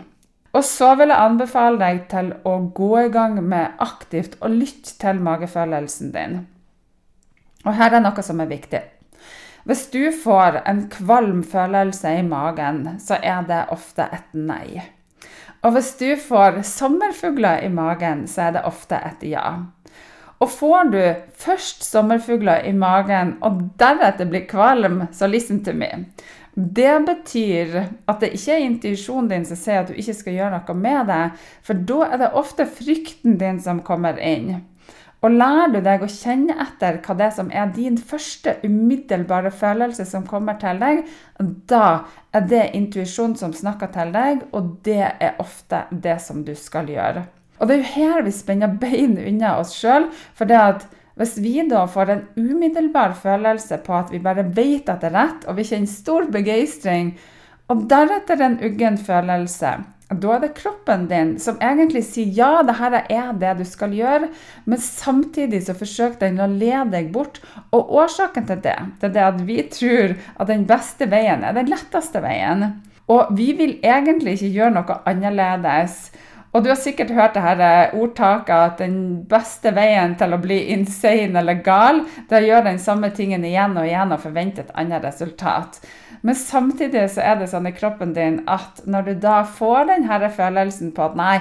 Og 0.55 0.63
så 0.63 0.93
vil 0.95 1.11
jeg 1.11 1.19
anbefale 1.19 1.79
deg 1.81 2.05
til 2.11 2.31
å 2.47 2.57
gå 2.75 2.91
i 3.01 3.11
gang 3.11 3.41
med 3.43 3.75
aktivt 3.83 4.37
å 4.39 4.47
lytte 4.47 4.95
til 5.01 5.19
magefølelsen 5.19 6.13
din. 6.15 6.45
Og 7.65 7.73
her 7.75 7.97
er 7.97 8.03
noe 8.05 8.25
som 8.25 8.41
er 8.41 8.51
viktig. 8.51 8.81
Hvis 9.65 9.87
du 9.89 10.11
får 10.13 10.61
en 10.69 10.83
kvalm 10.93 11.41
følelse 11.43 12.11
i 12.19 12.25
magen, 12.25 12.83
så 13.01 13.17
er 13.17 13.47
det 13.47 13.63
ofte 13.73 14.05
et 14.13 14.35
nei. 14.37 14.83
Og 15.65 15.73
hvis 15.73 15.95
du 15.97 16.11
får 16.21 16.59
sommerfugler 16.69 17.63
i 17.65 17.71
magen, 17.73 18.27
så 18.29 18.49
er 18.49 18.59
det 18.59 18.67
ofte 18.69 18.99
et 19.01 19.25
ja. 19.25 19.47
Og 20.37 20.51
får 20.51 20.91
du 20.93 21.01
først 21.41 21.81
sommerfugler 21.87 22.67
i 22.69 22.75
magen, 22.77 23.37
og 23.41 23.63
deretter 23.79 24.29
blir 24.29 24.45
kvalm, 24.45 25.07
så 25.11 25.25
listen 25.31 25.63
to 25.65 25.73
me. 25.73 25.89
Det 26.55 26.93
betyr 27.07 27.73
at 27.81 28.21
det 28.21 28.35
ikke 28.37 28.53
er 28.53 28.67
intuisjonen 28.67 29.31
din 29.31 29.49
som 29.49 29.57
sier 29.59 29.81
at 29.81 29.89
du 29.89 29.97
ikke 29.97 30.15
skal 30.15 30.37
gjøre 30.37 30.59
noe 30.59 30.77
med 30.77 31.09
det, 31.09 31.23
for 31.65 31.81
da 31.89 32.11
er 32.11 32.21
det 32.21 32.31
ofte 32.37 32.69
frykten 32.69 33.39
din 33.41 33.57
som 33.63 33.81
kommer 33.83 34.21
inn. 34.21 34.61
Og 35.25 35.33
lærer 35.33 35.71
du 35.73 35.79
deg 35.81 36.03
å 36.05 36.09
kjenne 36.11 36.53
etter 36.61 36.99
hva 37.01 37.15
det 37.17 37.31
som 37.33 37.47
er 37.49 37.71
din 37.73 37.95
første 37.97 38.59
umiddelbare 38.61 39.49
følelse 39.49 40.05
som 40.05 40.27
kommer 40.29 40.59
til 40.61 40.77
deg, 40.83 41.01
da 41.71 42.03
er 42.35 42.45
det 42.45 42.67
intuisjon 42.77 43.33
som 43.39 43.55
snakker 43.55 43.89
til 43.95 44.11
deg, 44.13 44.43
og 44.53 44.75
det 44.85 45.01
er 45.07 45.39
ofte 45.41 45.87
det 45.89 46.19
som 46.21 46.43
du 46.45 46.53
skal 46.59 46.91
gjøre. 46.93 47.25
Og 47.57 47.67
det 47.67 47.77
er 47.77 47.81
jo 47.81 47.93
her 47.95 48.25
vi 48.27 48.35
spenner 48.35 48.77
bein 48.77 49.15
unna 49.17 49.55
oss 49.63 49.73
sjøl. 49.79 50.09
For 50.37 50.51
hvis 51.15 51.37
vi 51.41 51.55
da 51.71 51.85
får 51.87 52.11
en 52.11 52.23
umiddelbar 52.35 53.15
følelse 53.17 53.79
på 53.81 53.95
at 53.97 54.11
vi 54.13 54.21
bare 54.21 54.45
vet 54.45 54.91
at 54.91 55.01
det 55.01 55.09
er 55.09 55.17
rett, 55.17 55.47
og 55.47 55.57
vi 55.57 55.65
kjenner 55.71 55.89
stor 55.89 56.29
begeistring, 56.29 57.15
og 57.71 57.87
deretter 57.89 58.43
en 58.45 58.59
uggen 58.61 58.99
følelse, 59.01 59.71
da 60.13 60.35
er 60.35 60.41
det 60.43 60.51
kroppen 60.59 61.07
din 61.09 61.31
som 61.41 61.57
egentlig 61.65 62.03
sier 62.05 62.29
ja, 62.37 62.49
dette 62.65 63.01
er 63.09 63.31
det 63.41 63.55
du 63.57 63.63
skal 63.65 63.93
gjøre, 63.95 64.29
men 64.69 64.81
samtidig 64.81 65.63
så 65.65 65.73
forsøker 65.77 66.19
den 66.21 66.37
å 66.43 66.49
lede 66.51 66.91
deg 66.93 67.09
bort. 67.15 67.39
Og 67.73 67.89
årsaken 68.03 68.45
til 68.45 68.61
det, 68.61 68.77
det 69.01 69.09
er 69.09 69.15
det 69.15 69.25
at 69.25 69.41
vi 69.47 69.57
tror 69.73 70.13
at 70.35 70.51
den 70.51 70.67
beste 70.69 71.09
veien 71.09 71.41
er 71.41 71.57
den 71.57 71.71
letteste 71.73 72.21
veien. 72.21 72.67
Og 73.09 73.33
vi 73.37 73.51
vil 73.57 73.79
egentlig 73.85 74.37
ikke 74.37 74.53
gjøre 74.53 74.75
noe 74.77 75.01
annerledes. 75.09 75.97
Og 76.55 76.63
du 76.63 76.69
har 76.71 76.79
sikkert 76.79 77.11
hørt 77.11 77.35
det 77.35 77.43
her 77.43 77.61
eh, 77.65 77.95
ordtaket 77.99 78.55
at 78.55 78.79
den 78.79 78.99
beste 79.27 79.73
veien 79.75 80.15
til 80.15 80.31
å 80.31 80.39
bli 80.39 80.61
insane 80.71 81.41
eller 81.41 81.59
gal, 81.65 82.05
det 82.29 82.37
er 82.37 82.45
å 82.45 82.51
gjøre 82.53 82.69
den 82.69 82.79
samme 82.79 83.11
tingen 83.15 83.43
igjen 83.43 83.75
og 83.75 83.89
igjen 83.89 84.15
og 84.15 84.23
forvente 84.23 84.63
et 84.63 84.71
annet 84.79 85.03
resultat. 85.03 85.81
Men 86.23 86.37
samtidig 86.39 87.09
så 87.11 87.25
er 87.27 87.35
det 87.41 87.49
sånn 87.51 87.67
i 87.67 87.75
kroppen 87.75 88.15
din 88.15 88.39
at 88.47 88.79
når 88.87 89.09
du 89.09 89.13
da 89.27 89.41
får 89.43 89.91
denne 89.91 90.31
følelsen 90.31 90.95
på 90.95 91.03
at 91.09 91.19
nei, 91.19 91.35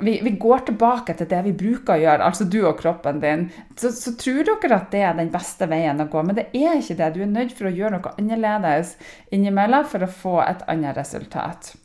vi, 0.00 0.16
vi, 0.24 0.32
går 0.40 0.64
tilbake 0.70 1.14
til 1.14 1.28
det 1.30 1.44
vi 1.44 1.52
bruker 1.54 1.94
å 1.94 2.00
gjøre, 2.00 2.24
altså 2.26 2.48
du 2.50 2.58
og 2.64 2.80
kroppen 2.80 3.20
din, 3.22 3.46
så, 3.78 3.92
så, 3.94 4.16
tror 4.18 4.42
dere 4.48 4.80
at 4.80 4.90
det 4.90 5.04
er 5.06 5.14
den 5.20 5.30
beste 5.34 5.68
veien 5.70 6.02
å 6.02 6.08
gå. 6.10 6.24
Men 6.26 6.40
det 6.40 6.48
er 6.50 6.80
ikke 6.80 6.98
det. 6.98 7.12
Du 7.14 7.22
er 7.22 7.30
nødt 7.30 7.54
for 7.54 7.70
å 7.70 7.76
gjøre 7.76 7.98
noe 7.98 8.16
annerledes 8.18 8.96
innimellom 9.30 9.86
for 9.92 10.02
å 10.02 10.10
få 10.10 10.38
et 10.48 10.66
annet 10.72 10.98
resultat. 10.98 11.76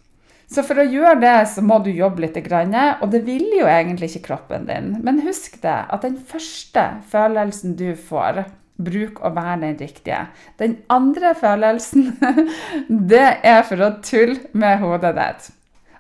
Så 0.49 0.63
for 0.65 0.81
å 0.81 0.87
gjøre 0.89 1.19
det, 1.21 1.35
så 1.51 1.61
må 1.61 1.77
du 1.85 1.91
jobbe 1.93 2.23
litt, 2.23 2.37
og 2.37 3.11
det 3.13 3.21
vil 3.27 3.45
jo 3.59 3.67
egentlig 3.69 4.09
ikke 4.09 4.25
kroppen 4.31 4.65
din. 4.65 4.95
Men 5.05 5.21
husk 5.21 5.59
det, 5.61 5.75
at 5.93 6.01
den 6.01 6.17
første 6.17 6.85
følelsen 7.11 7.75
du 7.77 7.91
får, 7.93 8.47
bruk 8.79 9.19
å 9.21 9.29
være 9.35 9.59
den 9.61 9.77
riktige. 9.77 10.23
Den 10.57 10.77
andre 10.89 11.35
følelsen, 11.37 12.15
det 13.11 13.27
er 13.45 13.61
for 13.67 13.83
å 13.85 13.91
tulle 14.01 14.39
med 14.57 14.81
hodet 14.81 15.13
ditt. 15.19 15.51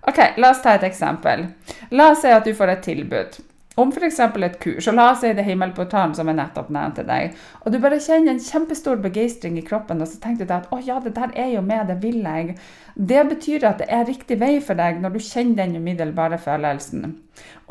Ok, 0.09 0.23
La 0.39 0.53
oss 0.55 0.63
ta 0.63 0.77
et 0.77 0.87
eksempel. 0.87 1.45
La 1.91 2.13
oss 2.15 2.23
si 2.23 2.31
at 2.33 2.47
du 2.47 2.55
får 2.57 2.73
et 2.73 2.85
tilbud 2.87 3.37
om 3.79 3.93
f.eks. 3.93 4.19
et 4.19 4.57
kurs. 4.61 4.87
og 4.87 4.97
La 4.97 5.09
oss 5.13 5.21
si 5.23 5.31
det 5.35 5.45
himmelportalen 5.47 6.15
som 6.17 6.27
jeg 6.27 6.37
nettopp 6.37 6.69
nevnte 6.75 7.05
deg. 7.07 7.37
Og 7.63 7.71
du 7.71 7.79
bare 7.81 8.01
kjenner 8.03 8.33
en 8.33 8.43
kjempestor 8.43 8.99
begeistring 9.03 9.57
i 9.59 9.65
kroppen, 9.65 10.01
og 10.01 10.11
så 10.11 10.19
tenker 10.19 10.45
du 10.45 10.51
deg 10.51 10.57
at 10.59 10.75
å 10.75 10.81
ja, 10.83 10.99
det 11.03 11.15
der 11.17 11.33
er 11.39 11.53
jo 11.55 11.63
med, 11.65 11.87
det 11.89 11.99
vil 12.03 12.21
jeg. 12.21 12.57
Det 12.95 13.25
betyr 13.31 13.65
at 13.69 13.81
det 13.81 13.89
er 13.95 14.07
riktig 14.09 14.39
vei 14.41 14.57
for 14.63 14.79
deg 14.79 14.99
når 14.99 15.15
du 15.15 15.19
kjenner 15.23 15.63
den 15.63 15.79
umiddelbare 15.79 16.39
følelsen. 16.41 17.15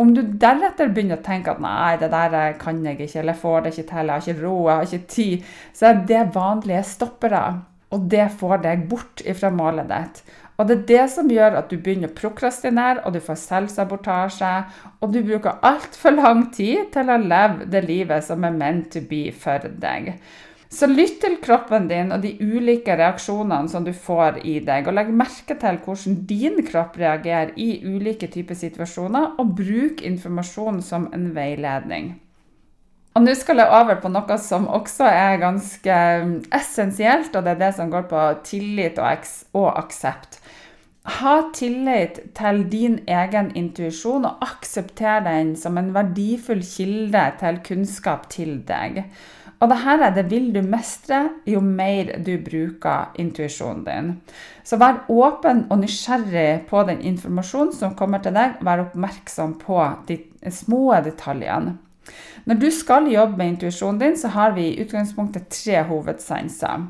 Om 0.00 0.12
du 0.16 0.22
deretter 0.40 0.92
begynner 0.92 1.20
å 1.20 1.26
tenke 1.26 1.52
at 1.52 1.62
nei, 1.62 1.96
det 2.00 2.10
der 2.14 2.54
kan 2.60 2.80
jeg 2.84 3.00
ikke, 3.00 3.20
eller 3.20 3.34
jeg 3.34 3.42
får 3.42 3.64
det 3.64 3.72
ikke 3.74 3.88
til, 3.90 4.12
jeg 4.12 4.14
har 4.14 4.26
ikke 4.26 4.44
råd, 4.44 4.68
jeg 4.68 4.76
har 4.76 4.88
ikke 4.88 5.14
tid, 5.14 5.48
så 5.76 5.90
er 5.90 6.04
det 6.08 6.28
vanlige 6.36 6.84
stoppere. 6.88 7.42
Og 7.88 8.04
det 8.12 8.26
får 8.36 8.60
deg 8.64 8.84
bort 8.88 9.22
ifra 9.24 9.50
målet 9.52 9.88
ditt. 9.88 10.22
Og 10.58 10.66
det 10.66 10.74
er 10.74 10.86
det 10.88 11.02
som 11.12 11.28
gjør 11.30 11.54
at 11.60 11.68
du 11.70 11.76
begynner 11.78 12.10
å 12.10 12.16
prokrastinere, 12.18 13.04
og 13.06 13.14
du 13.14 13.20
får 13.22 13.38
selvsabotasje, 13.44 14.52
og 14.98 15.12
du 15.14 15.20
bruker 15.22 15.60
altfor 15.62 16.16
lang 16.16 16.48
tid 16.54 16.88
til 16.96 17.12
å 17.14 17.18
leve 17.22 17.68
det 17.70 17.84
livet 17.86 18.26
som 18.26 18.42
er 18.42 18.56
meant 18.56 18.90
to 18.90 19.04
be 19.06 19.28
for 19.30 19.70
deg. 19.78 20.16
Så 20.68 20.84
lytt 20.90 21.22
til 21.22 21.38
kroppen 21.40 21.86
din 21.88 22.10
og 22.12 22.20
de 22.26 22.34
ulike 22.42 22.92
reaksjonene 22.98 23.70
som 23.72 23.86
du 23.86 23.94
får 23.94 24.42
i 24.42 24.58
deg, 24.60 24.90
og 24.90 24.98
legg 24.98 25.14
merke 25.14 25.54
til 25.62 25.78
hvordan 25.84 26.18
din 26.28 26.58
kropp 26.66 26.98
reagerer 27.00 27.54
i 27.56 27.78
ulike 27.86 28.26
typer 28.28 28.58
situasjoner, 28.58 29.38
og 29.38 29.54
bruk 29.62 30.02
informasjon 30.04 30.82
som 30.82 31.06
en 31.14 31.30
veiledning. 31.38 32.16
Og 33.16 33.24
nå 33.24 33.32
skal 33.34 33.62
jeg 33.62 33.74
over 33.74 33.96
på 33.98 34.10
noe 34.12 34.36
som 34.38 34.68
også 34.70 35.08
er 35.08 35.40
ganske 35.40 35.94
essensielt, 36.54 37.32
og 37.34 37.46
det 37.46 37.56
er 37.56 37.62
det 37.64 37.72
som 37.78 37.88
går 37.90 38.04
på 38.10 38.26
tillit 38.46 39.00
og 39.00 39.72
aksept. 39.72 40.42
Ha 41.08 41.34
tillit 41.56 42.18
til 42.36 42.66
din 42.68 42.98
egen 43.08 43.48
intuisjon 43.56 44.26
og 44.28 44.42
aksepter 44.44 45.22
den 45.24 45.54
som 45.56 45.78
en 45.80 45.94
verdifull 45.94 46.60
kilde 46.60 47.22
til 47.40 47.60
kunnskap 47.64 48.26
til 48.32 48.58
deg. 48.68 49.06
Og 49.58 49.72
det 49.72 49.78
her 49.82 50.04
det 50.14 50.26
vil 50.30 50.52
du 50.54 50.60
mestre 50.62 51.22
jo 51.48 51.60
mer 51.64 52.12
du 52.26 52.36
bruker 52.44 53.14
intuisjonen 53.18 53.84
din. 53.86 54.10
Så 54.62 54.76
vær 54.78 55.00
åpen 55.08 55.64
og 55.70 55.80
nysgjerrig 55.80 56.66
på 56.68 56.84
den 56.86 57.00
informasjonen 57.00 57.72
som 57.74 57.96
kommer 57.98 58.22
til 58.22 58.36
deg. 58.36 58.60
Vær 58.60 58.84
oppmerksom 58.84 59.56
på 59.64 59.80
de 60.08 60.20
små 60.52 60.92
detaljene. 61.04 61.78
Når 62.48 62.60
du 62.60 62.70
skal 62.72 63.08
jobbe 63.12 63.36
med 63.36 63.54
intuisjonen 63.54 63.98
din, 64.00 64.16
så 64.16 64.28
har 64.32 64.54
vi 64.56 64.68
i 64.68 64.84
utgangspunktet 64.84 65.48
tre 65.52 65.82
hovedsanser. 65.88 66.86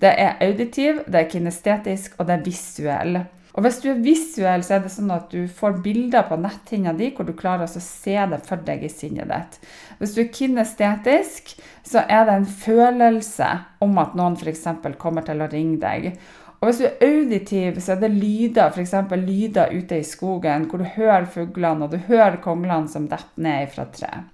Det 0.00 0.12
er 0.12 0.38
auditiv, 0.40 1.02
det 1.06 1.20
er 1.20 1.30
kinestetisk 1.32 2.14
og 2.18 2.28
det 2.28 2.38
er 2.38 2.44
visuell. 2.46 3.18
Og 3.54 3.62
hvis 3.62 3.76
du 3.84 3.86
er 3.92 4.02
visuell, 4.02 4.64
så 4.66 4.76
er 4.76 4.82
det 4.82 4.90
sånn 4.90 5.12
at 5.14 5.28
du 5.30 5.46
får 5.46 5.78
bilder 5.84 6.26
på 6.26 6.38
netthinna 6.42 6.94
di 6.98 7.12
hvor 7.14 7.26
du 7.28 7.36
klarer 7.38 7.68
å 7.68 7.82
se 7.82 8.16
det 8.32 8.40
for 8.48 8.62
deg 8.66 8.82
i 8.82 8.90
sinnet 8.90 9.30
ditt. 9.30 9.60
Hvis 10.00 10.16
du 10.16 10.24
er 10.24 10.32
kinestetisk, 10.34 11.54
så 11.86 12.02
er 12.02 12.26
det 12.26 12.34
en 12.34 12.48
følelse 12.50 13.52
om 13.84 13.94
at 14.02 14.18
noen 14.18 14.34
f.eks. 14.40 14.66
kommer 14.98 15.26
til 15.26 15.44
å 15.44 15.50
ringe 15.52 15.78
deg. 15.84 16.10
Og 16.58 16.66
hvis 16.66 16.82
du 16.82 16.88
er 16.88 17.06
auditiv, 17.06 17.78
så 17.78 17.94
er 17.94 18.02
det 18.02 18.14
lyder, 18.16 18.74
f.eks. 18.74 18.94
lyder 19.22 19.74
ute 19.76 20.00
i 20.00 20.06
skogen 20.08 20.66
hvor 20.66 20.82
du 20.82 20.90
hører 20.96 21.30
fuglene 21.30 21.86
og 21.86 21.94
du 21.94 22.00
hører 22.08 22.42
konglene 22.42 22.90
som 22.90 23.06
detter 23.06 23.46
ned 23.46 23.70
fra 23.70 23.86
treet. 23.94 24.33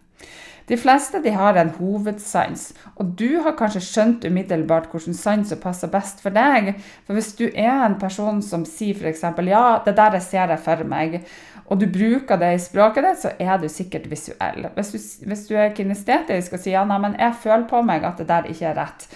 De 0.71 0.77
fleste 0.79 1.19
de 1.19 1.33
har 1.35 1.57
en 1.59 1.73
hovedsans, 1.81 2.69
og 2.95 3.15
du 3.19 3.41
har 3.43 3.57
kanskje 3.59 3.83
skjønt 3.83 4.27
umiddelbart 4.29 4.93
hvilken 4.93 5.17
sans 5.19 5.51
som 5.51 5.59
passer 5.59 5.91
best 5.91 6.23
for 6.23 6.31
deg. 6.31 6.77
For 7.09 7.19
hvis 7.19 7.33
du 7.41 7.49
er 7.49 7.83
en 7.89 7.97
person 7.99 8.39
som 8.47 8.63
sier 8.69 8.95
f.eks.: 8.95 9.25
Ja, 9.51 9.81
det 9.85 9.97
der 9.99 10.19
ser 10.23 10.55
jeg 10.55 10.63
for 10.63 10.85
meg, 10.87 11.25
og 11.67 11.83
du 11.83 11.89
bruker 11.91 12.39
det 12.39 12.53
i 12.55 12.63
språket 12.63 13.09
ditt, 13.09 13.21
så 13.25 13.35
er 13.39 13.59
du 13.59 13.67
sikkert 13.69 14.07
visuell. 14.11 14.71
Hvis 14.79 14.95
du, 14.95 15.27
hvis 15.27 15.45
du 15.51 15.57
er 15.59 15.75
kinestetisk 15.75 16.55
og 16.55 16.63
sier 16.63 16.79
ja, 16.79 16.87
nei, 16.87 17.03
men 17.03 17.19
jeg 17.19 17.43
føler 17.43 17.67
på 17.71 17.83
meg 17.83 18.07
at 18.07 18.23
det 18.23 18.31
der 18.31 18.47
ikke 18.51 18.71
er 18.71 18.79
rett, 18.79 19.11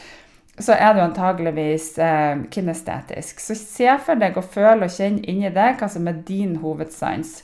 så 0.59 0.75
er 0.75 0.95
du 0.95 1.03
antageligvis 1.03 1.89
eh, 1.99 2.45
kinestetisk. 2.51 3.41
Så 3.43 3.55
se 3.59 3.95
for 4.07 4.19
deg 4.19 4.39
og 4.39 4.47
føl 4.55 4.87
og 4.87 4.91
kjenn 4.91 5.23
inni 5.23 5.51
deg 5.55 5.79
hva 5.79 5.91
som 5.91 6.07
er 6.11 6.23
din 6.27 6.57
hovedsans. 6.63 7.41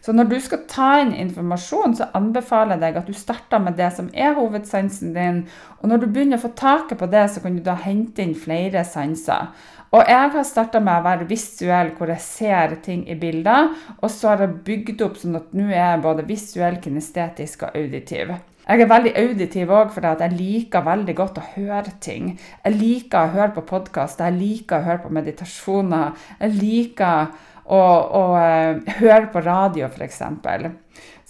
Så 0.00 0.12
når 0.16 0.30
du 0.30 0.36
skal 0.42 0.62
ta 0.68 0.90
inn 1.02 1.12
informasjon, 1.14 1.96
så 1.98 2.08
anbefaler 2.16 2.76
jeg 2.76 2.82
deg 2.82 3.00
at 3.00 3.10
du 3.10 3.16
starter 3.16 3.60
med 3.62 3.76
det 3.78 3.90
som 3.96 4.08
er 4.14 4.34
hovedsansen 4.38 5.12
din. 5.16 5.42
Og 5.80 5.90
når 5.90 6.02
du 6.02 6.08
begynner 6.08 6.40
å 6.40 6.44
få 6.46 6.52
taket 6.56 6.98
på 7.00 7.08
det, 7.12 7.26
så 7.30 7.42
kan 7.44 7.58
du 7.58 7.62
da 7.64 7.76
hente 7.78 8.24
inn 8.24 8.34
flere 8.38 8.84
sanser. 8.88 9.52
Og 9.90 10.06
jeg 10.06 10.30
har 10.34 10.44
starta 10.46 10.78
med 10.78 11.00
å 11.00 11.06
være 11.06 11.26
visuell, 11.30 11.90
hvor 11.98 12.12
jeg 12.12 12.22
ser 12.22 12.76
ting 12.84 13.02
i 13.10 13.16
bilder. 13.18 13.72
Og 13.98 14.12
så 14.14 14.32
har 14.32 14.44
jeg 14.44 14.60
bygd 14.66 15.02
opp 15.02 15.18
sånn 15.18 15.40
at 15.40 15.50
nå 15.56 15.66
er 15.66 15.80
jeg 15.80 16.04
både 16.04 16.26
visuell, 16.28 16.78
kinestetisk 16.82 17.66
og 17.66 17.74
auditiv. 17.80 18.36
Jeg 18.70 18.84
er 18.84 18.90
veldig 18.92 19.12
auditiv 19.18 19.70
òg, 19.74 19.88
for 19.90 20.06
jeg 20.06 20.36
liker 20.36 20.84
veldig 20.86 21.14
godt 21.18 21.40
å 21.40 21.46
høre 21.56 21.96
ting. 21.98 22.36
Jeg 22.62 22.76
liker 22.76 23.24
å 23.24 23.32
høre 23.34 23.54
på 23.56 23.64
podkaster, 23.66 24.30
jeg 24.30 24.38
liker 24.38 24.78
å 24.78 24.86
høre 24.86 25.02
på 25.02 25.10
meditasjoner. 25.16 26.12
Jeg 26.38 26.54
liker 26.60 27.32
og, 27.70 28.10
og 28.18 28.34
uh, 28.34 28.96
høre 28.98 29.28
på 29.32 29.42
radio, 29.46 29.86
f.eks. 29.86 30.22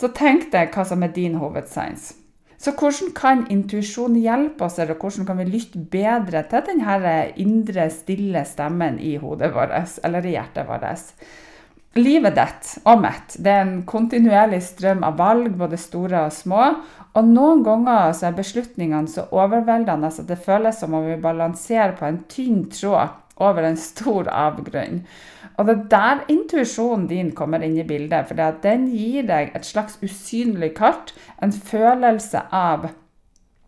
Så 0.00 0.10
tenk 0.16 0.48
deg 0.54 0.72
hva 0.72 0.86
som 0.88 1.04
er 1.04 1.12
din 1.12 1.36
hovedscience. 1.40 2.16
Så 2.60 2.74
hvordan 2.76 3.12
kan 3.16 3.46
intuisjon 3.48 4.18
hjelpe 4.20 4.66
oss, 4.66 4.76
eller 4.82 4.98
hvordan 5.00 5.24
kan 5.28 5.38
vi 5.40 5.46
lytte 5.48 5.80
bedre 5.92 6.42
til 6.48 6.66
denne 6.66 7.12
indre, 7.40 7.86
stille 7.92 8.42
stemmen 8.44 8.98
i 9.00 9.14
hodet 9.20 9.48
vårt, 9.54 9.72
eller 10.04 10.26
i 10.28 10.34
hjertet 10.34 10.68
vårt? 10.68 11.14
Livet 11.96 12.36
ditt 12.36 12.68
og 12.86 13.00
mitt 13.02 13.32
det 13.42 13.50
er 13.50 13.64
en 13.64 13.80
kontinuerlig 13.88 14.60
strøm 14.62 15.00
av 15.08 15.16
valg, 15.18 15.48
både 15.58 15.80
store 15.80 16.26
og 16.28 16.36
små. 16.36 16.66
Og 17.18 17.32
noen 17.32 17.64
ganger 17.66 18.12
er 18.12 18.36
beslutningene 18.36 19.10
så 19.10 19.24
overveldende 19.34 20.12
at 20.12 20.28
det 20.28 20.38
føles 20.44 20.78
som 20.78 20.94
om 20.94 21.08
vi 21.08 21.16
balanserer 21.18 21.96
på 21.98 22.06
en 22.06 22.20
tynn 22.30 22.68
tråd 22.70 23.16
over 23.40 23.66
en 23.66 23.78
stor 23.80 24.28
avgrunn. 24.28 25.02
Og 25.58 25.66
det 25.68 25.74
er 25.76 25.88
der 25.92 26.20
intuisjonen 26.32 27.06
din 27.10 27.32
kommer 27.36 27.64
inn 27.64 27.76
i 27.78 27.86
bildet. 27.86 28.28
For 28.28 28.52
den 28.62 28.88
gir 28.94 29.26
deg 29.28 29.54
et 29.56 29.66
slags 29.68 29.98
usynlig 30.04 30.74
kart, 30.78 31.14
en 31.42 31.52
følelse 31.52 32.46
av 32.52 32.90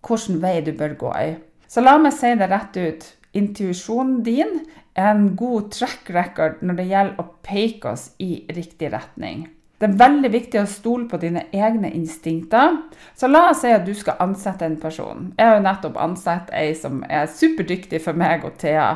hvilken 0.03 0.41
vei 0.43 0.61
du 0.65 0.73
bør 0.77 0.97
gå 1.01 1.17
i. 1.21 1.33
Så 1.69 1.85
la 1.85 1.97
meg 2.01 2.15
si 2.17 2.33
det 2.37 2.49
rett 2.53 2.77
ut. 2.77 3.05
Intuisjonen 3.37 4.21
din 4.25 4.61
er 4.97 5.15
en 5.15 5.31
god 5.37 5.71
track 5.73 6.11
record 6.13 6.61
når 6.61 6.81
det 6.81 6.89
gjelder 6.91 7.21
å 7.21 7.31
peke 7.45 7.95
oss 7.95 8.11
i 8.21 8.45
riktig 8.53 8.93
retning. 8.93 9.47
Det 9.83 9.89
er 9.89 9.99
veldig 9.99 10.29
viktig 10.31 10.61
å 10.61 10.69
stole 10.71 11.09
på 11.11 11.19
dine 11.19 11.41
egne 11.51 11.89
instinkter. 11.91 12.77
Så 13.19 13.27
la 13.27 13.49
oss 13.51 13.65
si 13.65 13.73
at 13.75 13.83
du 13.83 13.91
skal 13.99 14.21
ansette 14.23 14.63
en 14.63 14.77
person. 14.79 15.33
Jeg 15.35 15.49
har 15.49 15.59
jo 15.59 15.65
nettopp 15.65 15.99
ansatt 15.99 16.53
ei 16.55 16.69
som 16.79 17.01
er 17.11 17.27
superdyktig 17.27 17.99
for 18.05 18.15
meg 18.15 18.47
og 18.47 18.55
Thea. 18.63 18.93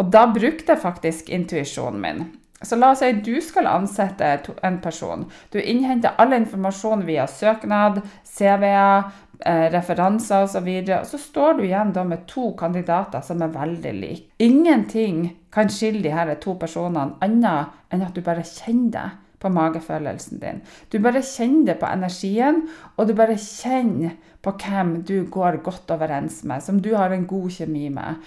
Og 0.00 0.08
da 0.08 0.24
brukte 0.32 0.72
jeg 0.72 0.80
faktisk 0.80 1.28
intuisjonen 1.28 2.00
min. 2.00 2.24
Så 2.62 2.80
la 2.80 2.94
oss 2.94 3.04
si 3.04 3.12
at 3.12 3.20
du 3.24 3.36
skal 3.44 3.68
ansette 3.68 4.32
en 4.64 4.80
person. 4.80 5.28
Du 5.52 5.60
innhenter 5.60 6.16
all 6.16 6.32
informasjon 6.32 7.04
via 7.04 7.28
søknad, 7.28 8.00
CV-er, 8.24 9.12
eh, 9.44 9.68
referanser 9.76 10.48
osv. 10.48 10.64
Og, 10.64 10.88
så 10.88 11.00
og 11.02 11.08
så 11.12 11.24
står 11.28 11.58
du 11.58 11.66
igjen 11.68 11.92
med 12.08 12.24
to 12.24 12.54
kandidater 12.56 13.20
som 13.20 13.44
er 13.44 13.52
veldig 13.60 13.98
like. 14.00 14.30
Ingenting 14.38 15.34
kan 15.52 15.68
skille 15.68 16.00
de 16.00 16.16
her 16.16 16.38
to 16.40 16.56
personene 16.56 17.20
annet 17.20 17.76
enn 17.92 18.08
at 18.08 18.16
du 18.16 18.24
bare 18.24 18.40
kjenner 18.40 18.94
det 18.96 19.10
på 19.40 19.50
magefølelsen 19.52 20.40
din. 20.42 20.60
Du 20.92 20.98
bare 21.02 21.22
kjenner 21.24 21.72
det 21.72 21.78
på 21.80 21.88
energien, 21.88 22.62
og 22.96 23.08
du 23.08 23.14
bare 23.16 23.38
kjenner 23.40 24.16
på 24.44 24.54
hvem 24.60 25.00
du 25.08 25.24
går 25.32 25.60
godt 25.64 25.90
overens 25.94 26.42
med, 26.44 26.62
som 26.62 26.80
du 26.80 26.92
har 26.96 27.12
en 27.12 27.26
god 27.28 27.50
kjemi 27.56 27.88
med. 27.92 28.20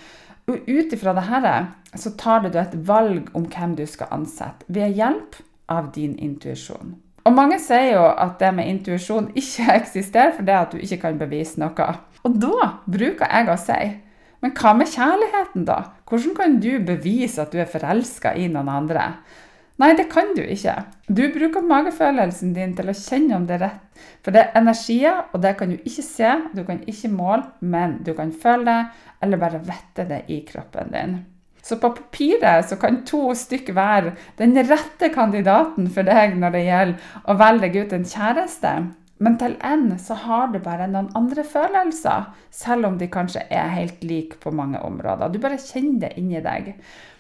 Og 0.49 0.67
ut 0.67 0.93
ifra 0.93 1.13
dette 1.15 1.55
så 2.01 2.11
tar 2.19 2.43
du 2.43 2.57
et 2.59 2.75
valg 2.87 3.29
om 3.37 3.47
hvem 3.47 3.77
du 3.79 3.85
skal 3.87 4.11
ansette, 4.11 4.65
ved 4.67 4.97
hjelp 4.97 5.39
av 5.71 5.93
din 5.95 6.17
intuisjon. 6.19 6.97
Og 7.23 7.31
mange 7.31 7.55
sier 7.63 7.93
jo 7.93 8.07
at 8.09 8.35
det 8.41 8.49
med 8.55 8.67
intuisjon 8.67 9.31
ikke 9.39 9.69
eksisterer 9.79 10.33
fordi 10.35 10.57
at 10.57 10.73
du 10.73 10.81
ikke 10.81 11.05
kan 11.05 11.21
bevise 11.21 11.61
noe. 11.61 11.93
Og 12.23 12.41
da 12.41 12.73
bruker 12.87 13.29
jeg 13.29 13.51
å 13.51 13.59
si 13.59 13.83
men 14.43 14.51
hva 14.59 14.73
med 14.75 14.89
kjærligheten, 14.91 15.63
da? 15.63 15.77
Hvordan 16.09 16.33
kan 16.35 16.57
du 16.59 16.73
bevise 16.83 17.39
at 17.39 17.53
du 17.53 17.61
er 17.63 17.69
forelska 17.71 18.33
i 18.35 18.49
noen 18.51 18.67
andre? 18.67 19.05
Nei, 19.81 19.89
det 19.97 20.05
kan 20.11 20.35
du 20.37 20.43
ikke. 20.43 20.75
Du 21.09 21.23
bruker 21.33 21.65
magefølelsen 21.65 22.53
din 22.53 22.75
til 22.77 22.91
å 22.91 22.95
kjenne 22.97 23.39
om 23.39 23.47
det 23.49 23.57
er 23.57 23.63
rett. 23.65 24.01
For 24.23 24.35
det 24.35 24.43
er 24.43 24.57
energier, 24.59 25.23
og 25.33 25.41
det 25.43 25.55
kan 25.59 25.73
du 25.73 25.77
ikke 25.81 26.05
se, 26.05 26.31
du 26.53 26.63
kan 26.67 26.81
ikke 26.89 27.11
måle, 27.13 27.43
men 27.59 27.99
du 28.05 28.13
kan 28.17 28.31
føle 28.31 28.65
det, 28.69 29.05
eller 29.25 29.41
bare 29.41 29.63
vette 29.65 30.05
det 30.09 30.23
i 30.33 30.43
kroppen 30.47 30.93
din. 30.93 31.15
Så 31.63 31.77
på 31.79 31.93
papiret 31.95 32.67
så 32.67 32.75
kan 32.75 33.01
to 33.07 33.29
stykker 33.39 33.75
være 33.77 34.17
den 34.39 34.57
rette 34.67 35.07
kandidaten 35.13 35.87
for 35.95 36.03
deg 36.03 36.35
når 36.35 36.57
det 36.57 36.63
gjelder 36.65 37.13
å 37.23 37.37
velge 37.39 37.85
ut 37.85 37.95
en 37.95 38.09
kjæreste. 38.09 38.73
Men 39.23 39.37
til 39.39 39.55
en 39.63 39.85
så 40.01 40.17
har 40.25 40.51
du 40.51 40.59
bare 40.59 40.89
noen 40.91 41.07
andre 41.15 41.45
følelser, 41.47 42.27
selv 42.51 42.89
om 42.89 42.97
de 42.99 43.07
kanskje 43.07 43.45
er 43.47 43.71
helt 43.71 44.03
like 44.03 44.41
på 44.43 44.51
mange 44.51 44.81
områder. 44.83 45.31
Du 45.31 45.39
bare 45.39 45.61
kjenner 45.61 46.09
det 46.09 46.11
inni 46.19 46.43
deg. 46.43 46.73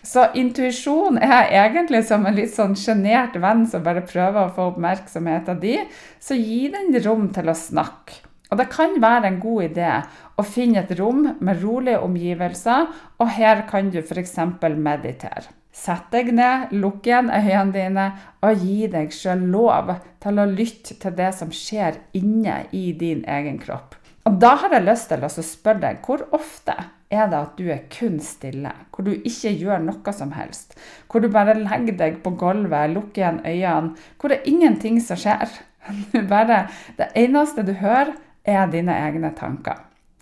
Så 0.03 0.25
intuisjon 0.35 1.17
er 1.23 1.47
egentlig 1.63 2.03
som 2.09 2.25
en 2.27 2.35
litt 2.35 2.51
sånn 2.51 2.75
sjenert 2.75 3.37
venn 3.39 3.63
som 3.71 3.85
bare 3.85 4.03
prøver 4.03 4.41
å 4.41 4.51
få 4.51 4.67
oppmerksomhet 4.73 5.47
av 5.53 5.61
de, 5.63 5.77
så 6.19 6.35
gi 6.35 6.67
den 6.73 6.91
rom 7.05 7.29
til 7.35 7.47
å 7.47 7.55
snakke. 7.55 8.19
Og 8.51 8.59
det 8.59 8.67
kan 8.69 8.99
være 9.01 9.31
en 9.31 9.39
god 9.41 9.63
idé 9.71 9.89
å 10.37 10.43
finne 10.45 10.83
et 10.83 10.91
rom 10.99 11.23
med 11.39 11.63
rolige 11.63 12.03
omgivelser, 12.05 12.91
og 13.17 13.31
her 13.33 13.63
kan 13.69 13.89
du 13.89 14.01
f.eks. 14.03 14.35
meditere. 14.75 15.47
Sett 15.73 16.11
deg 16.13 16.29
ned, 16.37 16.75
lukk 16.77 17.07
igjen 17.09 17.31
øynene 17.33 17.73
dine 17.73 18.03
og 18.45 18.61
gi 18.61 18.91
deg 18.93 19.09
sjøl 19.15 19.47
lov 19.55 19.89
til 20.21 20.37
å 20.37 20.45
lytte 20.51 20.99
til 21.01 21.15
det 21.17 21.31
som 21.33 21.49
skjer 21.49 21.97
inne 22.19 22.67
i 22.77 22.91
din 22.93 23.23
egen 23.25 23.57
kropp. 23.57 23.97
Og 24.29 24.37
da 24.39 24.53
har 24.61 24.75
jeg 24.75 24.85
lyst 24.85 25.09
til 25.09 25.25
å 25.25 25.31
spørre 25.33 25.81
deg 25.87 26.05
hvor 26.05 26.27
ofte 26.35 26.77
er 27.13 27.29
det 27.31 27.39
at 27.39 27.59
du 27.59 27.69
er 27.71 27.85
kun 27.93 28.17
stille? 28.23 28.71
Hvor 28.93 29.05
du 29.05 29.13
ikke 29.13 29.53
gjør 29.59 29.85
noe 29.85 30.13
som 30.15 30.33
helst? 30.35 30.75
Hvor 31.11 31.23
du 31.23 31.29
bare 31.31 31.55
legger 31.59 31.97
deg 31.99 32.19
på 32.25 32.33
gulvet, 32.39 32.93
lukker 32.95 33.21
igjen 33.21 33.39
øynene? 33.45 33.95
Hvor 34.19 34.33
det 34.33 34.41
er 34.41 34.51
ingenting 34.51 34.99
som 35.03 35.19
skjer? 35.19 35.53
Bare, 36.31 36.67
det 36.97 37.11
eneste 37.19 37.65
du 37.67 37.73
hører, 37.75 38.13
er 38.43 38.67
dine 38.71 38.95
egne 38.95 39.31
tanker. 39.35 39.81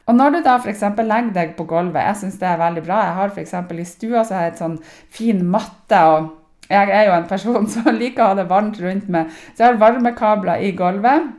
Og 0.10 0.17
når 0.17 0.36
du 0.36 0.38
da 0.45 0.58
f.eks. 0.58 0.82
legger 0.97 1.34
deg 1.36 1.56
på 1.58 1.65
gulvet, 1.69 2.01
jeg 2.04 2.19
syns 2.21 2.39
det 2.41 2.49
er 2.49 2.62
veldig 2.62 2.84
bra. 2.86 3.01
Jeg 3.06 3.17
har 3.19 3.34
f.eks. 3.34 3.54
i 3.56 3.88
stua 3.88 4.23
så 4.25 4.38
har 4.38 4.47
jeg 4.47 4.54
et 4.54 4.63
sånn 4.63 4.77
fin 5.13 5.43
matte. 5.45 6.01
og 6.01 6.71
jeg 6.71 6.89
er 6.95 7.10
jo 7.10 7.17
en 7.17 7.27
person 7.30 7.67
som 7.73 7.91
liker 7.95 8.23
å 8.23 8.32
ha 8.32 8.39
det 8.41 8.49
varmt 8.49 8.80
rundt 8.82 9.12
meg, 9.12 9.32
så 9.54 9.65
jeg 9.65 9.73
har 9.73 9.82
varmekabler 9.82 10.65
i 10.65 10.73
gulvet. 10.77 11.30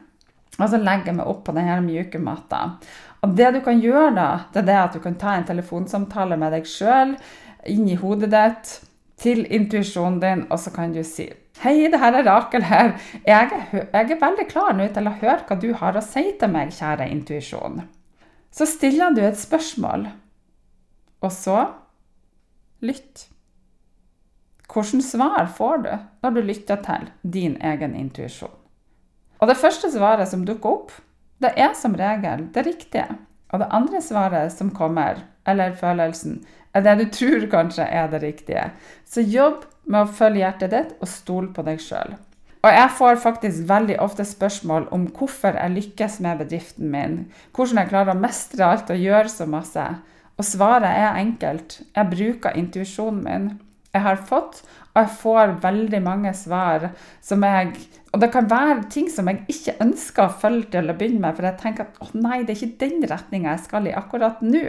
Og 0.58 0.68
så 0.68 0.78
legger 0.78 1.10
jeg 1.10 1.18
meg 1.18 1.30
opp 1.30 1.46
på 1.46 1.54
denne 1.56 1.78
mjuke 1.84 2.20
matta. 2.20 2.62
Og 3.22 3.36
det 3.38 3.52
du 3.54 3.60
kan 3.62 3.78
gjøre 3.78 4.14
da, 4.16 4.28
det 4.50 4.64
er 4.64 4.66
det 4.66 4.78
at 4.80 4.96
du 4.96 5.02
kan 5.02 5.18
ta 5.18 5.36
en 5.38 5.46
telefonsamtale 5.46 6.38
med 6.40 6.56
deg 6.56 6.66
sjøl 6.66 7.14
inn 7.70 7.86
i 7.86 7.98
hodet 8.00 8.32
ditt, 8.32 8.72
til 9.22 9.44
intuisjonen 9.54 10.18
din, 10.18 10.40
og 10.50 10.58
så 10.58 10.72
kan 10.74 10.90
du 10.94 11.02
si 11.06 11.28
Hei, 11.62 11.76
det 11.92 12.00
her 12.00 12.16
er 12.18 12.24
Rakel 12.26 12.64
her. 12.66 12.96
Jeg 13.22 13.52
er, 13.54 13.82
jeg 13.92 14.08
er 14.10 14.18
veldig 14.18 14.46
klar 14.50 14.72
nå 14.74 14.88
til 14.90 15.06
å 15.06 15.12
høre 15.20 15.44
hva 15.46 15.56
du 15.62 15.68
har 15.78 15.94
å 15.94 16.02
si 16.02 16.24
til 16.40 16.50
meg, 16.50 16.72
kjære 16.74 17.06
intuisjon. 17.12 17.84
Så 18.50 18.66
stiller 18.66 19.14
du 19.14 19.20
et 19.22 19.38
spørsmål, 19.38 20.08
og 21.22 21.30
så 21.30 21.60
lytt. 22.82 23.28
Hvilket 24.66 25.06
svar 25.06 25.46
får 25.54 25.84
du 25.84 25.92
når 26.24 26.34
du 26.34 26.42
lytter 26.48 26.82
til 26.82 27.06
din 27.22 27.54
egen 27.62 27.94
intuisjon? 28.00 28.58
Og 29.38 29.48
Det 29.48 29.58
første 29.60 29.92
svaret 29.92 30.32
som 30.32 30.42
dukker 30.48 30.80
opp, 30.80 30.92
det 31.42 31.52
er 31.60 31.76
som 31.78 31.94
regel 31.98 32.46
det 32.54 32.66
riktige. 32.66 33.06
Og 33.52 33.60
det 33.60 33.70
andre 33.74 34.00
svaret 34.00 34.52
som 34.54 34.72
kommer, 34.74 35.20
eller 35.46 35.76
følelsen, 35.76 36.40
er 36.72 36.84
det 36.86 36.98
du 36.98 37.06
tror 37.12 37.46
kanskje 37.52 37.84
er 37.84 38.08
det 38.12 38.22
riktige. 38.22 38.70
Så 39.04 39.20
jobb 39.20 39.66
med 39.84 40.04
å 40.06 40.12
følge 40.12 40.44
hjertet 40.44 40.72
ditt 40.72 40.94
og 41.00 41.10
stol 41.10 41.50
på 41.52 41.64
deg 41.66 41.82
sjøl. 41.82 42.14
Og 42.62 42.70
jeg 42.70 42.90
får 42.94 43.18
faktisk 43.24 43.64
veldig 43.66 43.96
ofte 44.04 44.24
spørsmål 44.24 44.86
om 44.94 45.08
hvorfor 45.16 45.56
jeg 45.58 45.74
lykkes 45.74 46.20
med 46.22 46.44
bedriften 46.44 46.92
min. 46.92 47.16
Hvordan 47.52 47.82
jeg 47.82 47.90
klarer 47.90 48.14
å 48.14 48.22
mestre 48.22 48.68
alt 48.68 48.92
og 48.94 49.02
gjøre 49.02 49.32
så 49.32 49.48
masse. 49.50 49.86
Og 50.38 50.46
svaret 50.46 50.86
er 50.88 51.18
enkelt. 51.18 51.80
Jeg 51.96 52.10
bruker 52.12 52.56
intuisjonen 52.56 53.24
min. 53.26 53.48
Jeg 53.92 54.06
har 54.06 54.22
fått, 54.30 54.62
og 54.92 55.00
jeg 55.00 55.12
får 55.22 55.56
veldig 55.62 56.00
mange 56.04 56.34
svar 56.36 56.90
som 57.24 57.44
jeg 57.46 57.72
Og 58.12 58.20
det 58.20 58.28
kan 58.28 58.44
være 58.44 58.90
ting 58.92 59.06
som 59.08 59.28
jeg 59.30 59.46
ikke 59.48 59.78
ønsker 59.80 60.26
å 60.26 60.38
følge 60.42 60.66
til 60.74 60.92
å 60.92 60.94
begynne 60.98 61.22
med, 61.22 61.32
for 61.32 61.48
jeg 61.48 61.56
tenker 61.62 61.86
at 61.86 62.00
å 62.04 62.10
nei, 62.12 62.42
det 62.44 62.52
er 62.52 62.58
ikke 62.66 62.82
den 62.82 63.06
retninga 63.08 63.54
jeg 63.54 63.62
skal 63.64 63.88
i 63.88 63.94
akkurat 63.96 64.42
nå. 64.44 64.66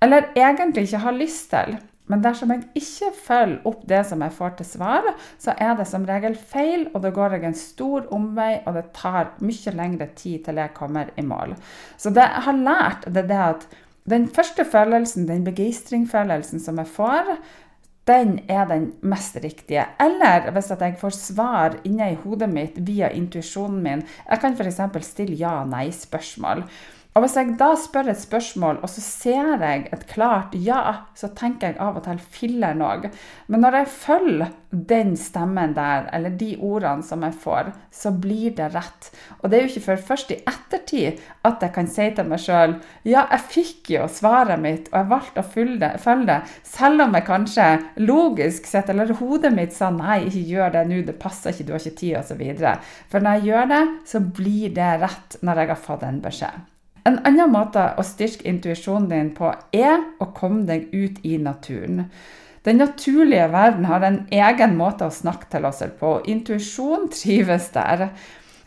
Eller 0.00 0.30
egentlig 0.32 0.86
ikke 0.86 1.02
har 1.04 1.18
lyst 1.18 1.50
til. 1.52 1.76
Men 2.08 2.22
dersom 2.24 2.50
jeg 2.54 2.64
ikke 2.80 3.10
følger 3.26 3.68
opp 3.68 3.84
det 3.88 4.00
som 4.08 4.24
jeg 4.24 4.34
får 4.38 4.56
til 4.56 4.68
svar, 4.70 5.06
så 5.40 5.52
er 5.60 5.76
det 5.78 5.86
som 5.90 6.08
regel 6.08 6.34
feil, 6.34 6.88
og 6.94 7.04
da 7.04 7.12
går 7.14 7.36
jeg 7.36 7.46
en 7.50 7.60
stor 7.60 8.08
omvei, 8.16 8.54
og 8.64 8.76
det 8.76 8.88
tar 8.96 9.34
mye 9.44 9.76
lengre 9.76 10.08
tid 10.16 10.42
til 10.48 10.60
jeg 10.64 10.74
kommer 10.76 11.12
i 11.16 11.24
mål. 11.28 11.54
Så 12.00 12.08
det 12.08 12.24
jeg 12.24 12.46
har 12.48 12.60
lært, 12.70 13.06
det 13.06 13.26
er 13.26 13.30
det 13.30 13.42
at 13.50 13.68
den 14.10 14.26
første 14.34 14.64
følelsen, 14.66 15.28
den 15.28 15.44
begeistringfølelsen 15.46 16.60
som 16.60 16.80
jeg 16.80 16.90
får, 16.90 17.36
den 18.08 18.40
er 18.50 18.64
den 18.66 18.88
mest 19.06 19.36
riktige. 19.44 19.84
Eller 20.00 20.50
hvis 20.50 20.70
jeg 20.70 20.96
får 20.98 21.14
svar 21.14 21.76
inni 21.86 22.14
hodet 22.24 22.48
mitt 22.50 22.80
via 22.86 23.12
intuisjonen 23.14 23.82
min. 23.82 24.02
Jeg 24.28 24.42
kan 24.42 24.58
f.eks. 24.58 24.80
stille 25.06 25.38
ja-nei-spørsmål. 25.38 26.64
Og 27.12 27.20
hvis 27.20 27.34
jeg 27.36 27.56
da 27.60 27.74
spør 27.76 28.08
et 28.08 28.20
spørsmål, 28.22 28.78
og 28.80 28.88
så 28.88 29.02
ser 29.04 29.48
jeg 29.60 29.82
et 29.92 30.04
klart 30.08 30.54
ja, 30.56 30.80
så 31.12 31.28
tenker 31.36 31.68
jeg 31.74 31.76
av 31.84 31.98
og 31.98 32.06
til 32.06 32.22
filler 32.32 32.72
noe. 32.78 33.10
Men 33.52 33.60
når 33.60 33.76
jeg 33.82 33.90
følger 33.92 34.54
den 34.72 35.12
stemmen 35.20 35.74
der, 35.76 36.06
eller 36.16 36.32
de 36.40 36.54
ordene 36.56 37.04
som 37.04 37.26
jeg 37.26 37.36
får, 37.42 37.68
så 37.92 38.14
blir 38.16 38.56
det 38.56 38.70
rett. 38.72 39.10
Og 39.42 39.52
det 39.52 39.58
er 39.58 39.66
jo 39.66 39.72
ikke 39.74 39.84
før 39.90 40.02
først 40.08 40.32
i 40.32 40.40
ettertid 40.40 41.20
at 41.44 41.60
jeg 41.60 41.74
kan 41.76 41.92
si 41.92 42.08
til 42.16 42.32
meg 42.32 42.40
sjøl 42.40 42.78
ja, 43.04 43.26
jeg 43.26 43.44
fikk 43.58 43.92
jo 43.98 44.08
svaret 44.08 44.64
mitt, 44.64 44.88
og 44.88 45.02
jeg 45.02 45.12
valgte 45.12 45.44
å 45.44 45.52
følge 45.52 45.92
det, 46.32 46.40
selv 46.64 47.04
om 47.04 47.20
jeg 47.20 47.28
kanskje 47.28 47.70
logisk 48.08 48.72
sett, 48.72 48.88
eller 48.88 49.12
hodet 49.20 49.52
mitt 49.52 49.76
sa 49.76 49.92
nei, 49.92 50.22
ikke 50.30 50.48
gjør 50.48 50.76
det 50.78 50.88
nå, 50.88 51.04
det 51.04 51.20
passer 51.20 51.52
ikke, 51.52 51.68
du 51.68 51.76
har 51.76 51.84
ikke 51.84 52.00
tid, 52.00 52.18
osv. 52.24 52.44
For 53.12 53.20
når 53.20 53.36
jeg 53.36 53.50
gjør 53.52 53.72
det, 53.76 53.86
så 54.08 54.26
blir 54.40 54.76
det 54.80 54.92
rett 55.04 55.42
når 55.44 55.66
jeg 55.66 55.76
har 55.76 55.88
fått 55.90 56.08
en 56.08 56.24
beskjed. 56.24 56.68
En 57.08 57.18
annen 57.26 57.50
måte 57.50 57.88
å 57.98 58.04
styrke 58.06 58.46
intuisjonen 58.46 59.08
din 59.10 59.32
på 59.34 59.50
er 59.74 59.98
å 60.22 60.28
komme 60.36 60.62
deg 60.68 60.92
ut 60.94 61.18
i 61.26 61.38
naturen. 61.42 62.04
Den 62.62 62.78
naturlige 62.78 63.48
verden 63.50 63.88
har 63.90 64.04
en 64.06 64.20
egen 64.30 64.76
måte 64.78 65.08
å 65.08 65.14
snakke 65.14 65.50
til 65.50 65.66
oss 65.66 65.82
på. 65.98 66.12
og 66.20 66.28
Intuisjon 66.30 67.08
trives 67.10 67.72
der. 67.74 68.12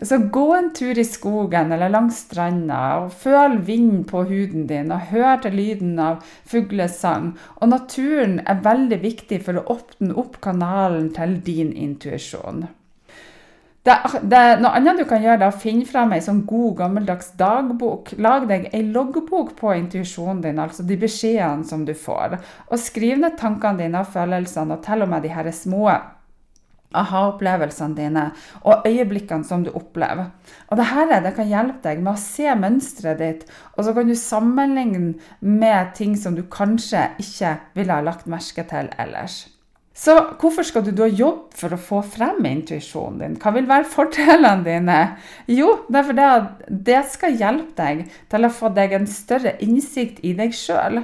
Så 0.02 0.18
gå 0.18 0.50
en 0.52 0.74
tur 0.76 1.00
i 1.00 1.06
skogen 1.08 1.72
eller 1.72 1.94
langs 1.94 2.18
stranda 2.26 2.80
og 3.00 3.14
føl 3.16 3.62
vinden 3.64 4.04
på 4.04 4.26
huden 4.28 4.66
din 4.68 4.92
og 4.92 5.08
hør 5.14 5.40
til 5.46 5.56
lyden 5.56 6.00
av 6.04 6.26
fuglesang. 6.52 7.38
Og 7.62 7.72
naturen 7.72 8.42
er 8.44 8.64
veldig 8.66 9.00
viktig 9.06 9.40
for 9.46 9.62
å 9.62 9.68
åpne 9.78 10.18
opp 10.20 10.42
kanalen 10.44 11.14
til 11.16 11.40
din 11.46 11.72
intuisjon. 11.72 12.66
Det, 13.86 13.96
det, 14.26 14.40
noe 14.64 14.74
annet 14.80 14.98
du 14.98 15.06
kan 15.06 15.22
gjøre, 15.22 15.46
er 15.46 15.52
å 15.54 15.62
finne 15.62 15.86
fram 15.86 16.16
ei 16.16 16.24
sånn 16.26 16.42
god, 16.50 16.72
gammeldags 16.80 17.36
dagbok. 17.38 18.16
Lag 18.18 18.48
deg 18.50 18.72
ei 18.74 18.82
loggbok 18.90 19.54
på 19.60 19.76
intuisjonen 19.78 20.42
din, 20.42 20.62
altså 20.64 20.82
de 20.90 20.98
beskjedene 21.04 21.68
som 21.70 21.84
du 21.86 21.94
får. 21.94 22.40
Og 22.72 22.82
skriv 22.82 23.22
ned 23.22 23.38
tankene 23.38 23.84
dine 23.84 24.02
og 24.02 24.10
følelsene, 24.10 24.80
og 24.80 24.86
til 24.88 25.06
og 25.06 25.14
med 25.14 25.22
de 25.28 25.34
her 25.36 25.52
små 25.54 25.86
aha-opplevelsene 26.96 27.98
dine 27.98 28.26
og 28.64 28.88
øyeblikkene 28.88 29.46
som 29.46 29.62
du 29.66 29.70
opplever. 29.78 30.32
Og 30.70 30.82
dette 30.82 31.22
det 31.22 31.36
kan 31.38 31.50
hjelpe 31.50 31.84
deg 31.86 32.02
med 32.02 32.16
å 32.16 32.22
se 32.26 32.56
mønsteret 32.58 33.22
ditt, 33.22 33.50
og 33.76 33.86
så 33.86 33.94
kan 33.94 34.10
du 34.10 34.16
sammenligne 34.18 35.14
med 35.40 35.94
ting 35.98 36.18
som 36.18 36.34
du 36.34 36.46
kanskje 36.50 37.12
ikke 37.22 37.58
ville 37.78 38.00
ha 38.00 38.06
lagt 38.06 38.26
merke 38.26 38.66
til 38.66 38.90
ellers. 38.98 39.44
Så 39.96 40.14
hvorfor 40.42 40.66
skal 40.68 40.84
du 40.84 40.90
da 40.92 41.06
jobbe 41.08 41.56
for 41.56 41.72
å 41.72 41.80
få 41.80 42.02
frem 42.04 42.44
intuisjonen 42.50 43.22
din? 43.22 43.38
Hva 43.40 43.54
vil 43.56 43.70
være 43.70 43.88
fordelene 43.88 44.66
dine? 44.66 44.98
Jo, 45.48 45.70
det 45.88 46.02
er 46.02 46.10
fordi 46.10 46.74
det 46.90 47.04
skal 47.14 47.38
hjelpe 47.40 47.78
deg 47.80 48.02
til 48.34 48.48
å 48.48 48.52
få 48.52 48.74
deg 48.76 48.98
en 48.98 49.08
større 49.08 49.56
innsikt 49.64 50.20
i 50.28 50.34
deg 50.36 50.52
sjøl. 50.56 51.00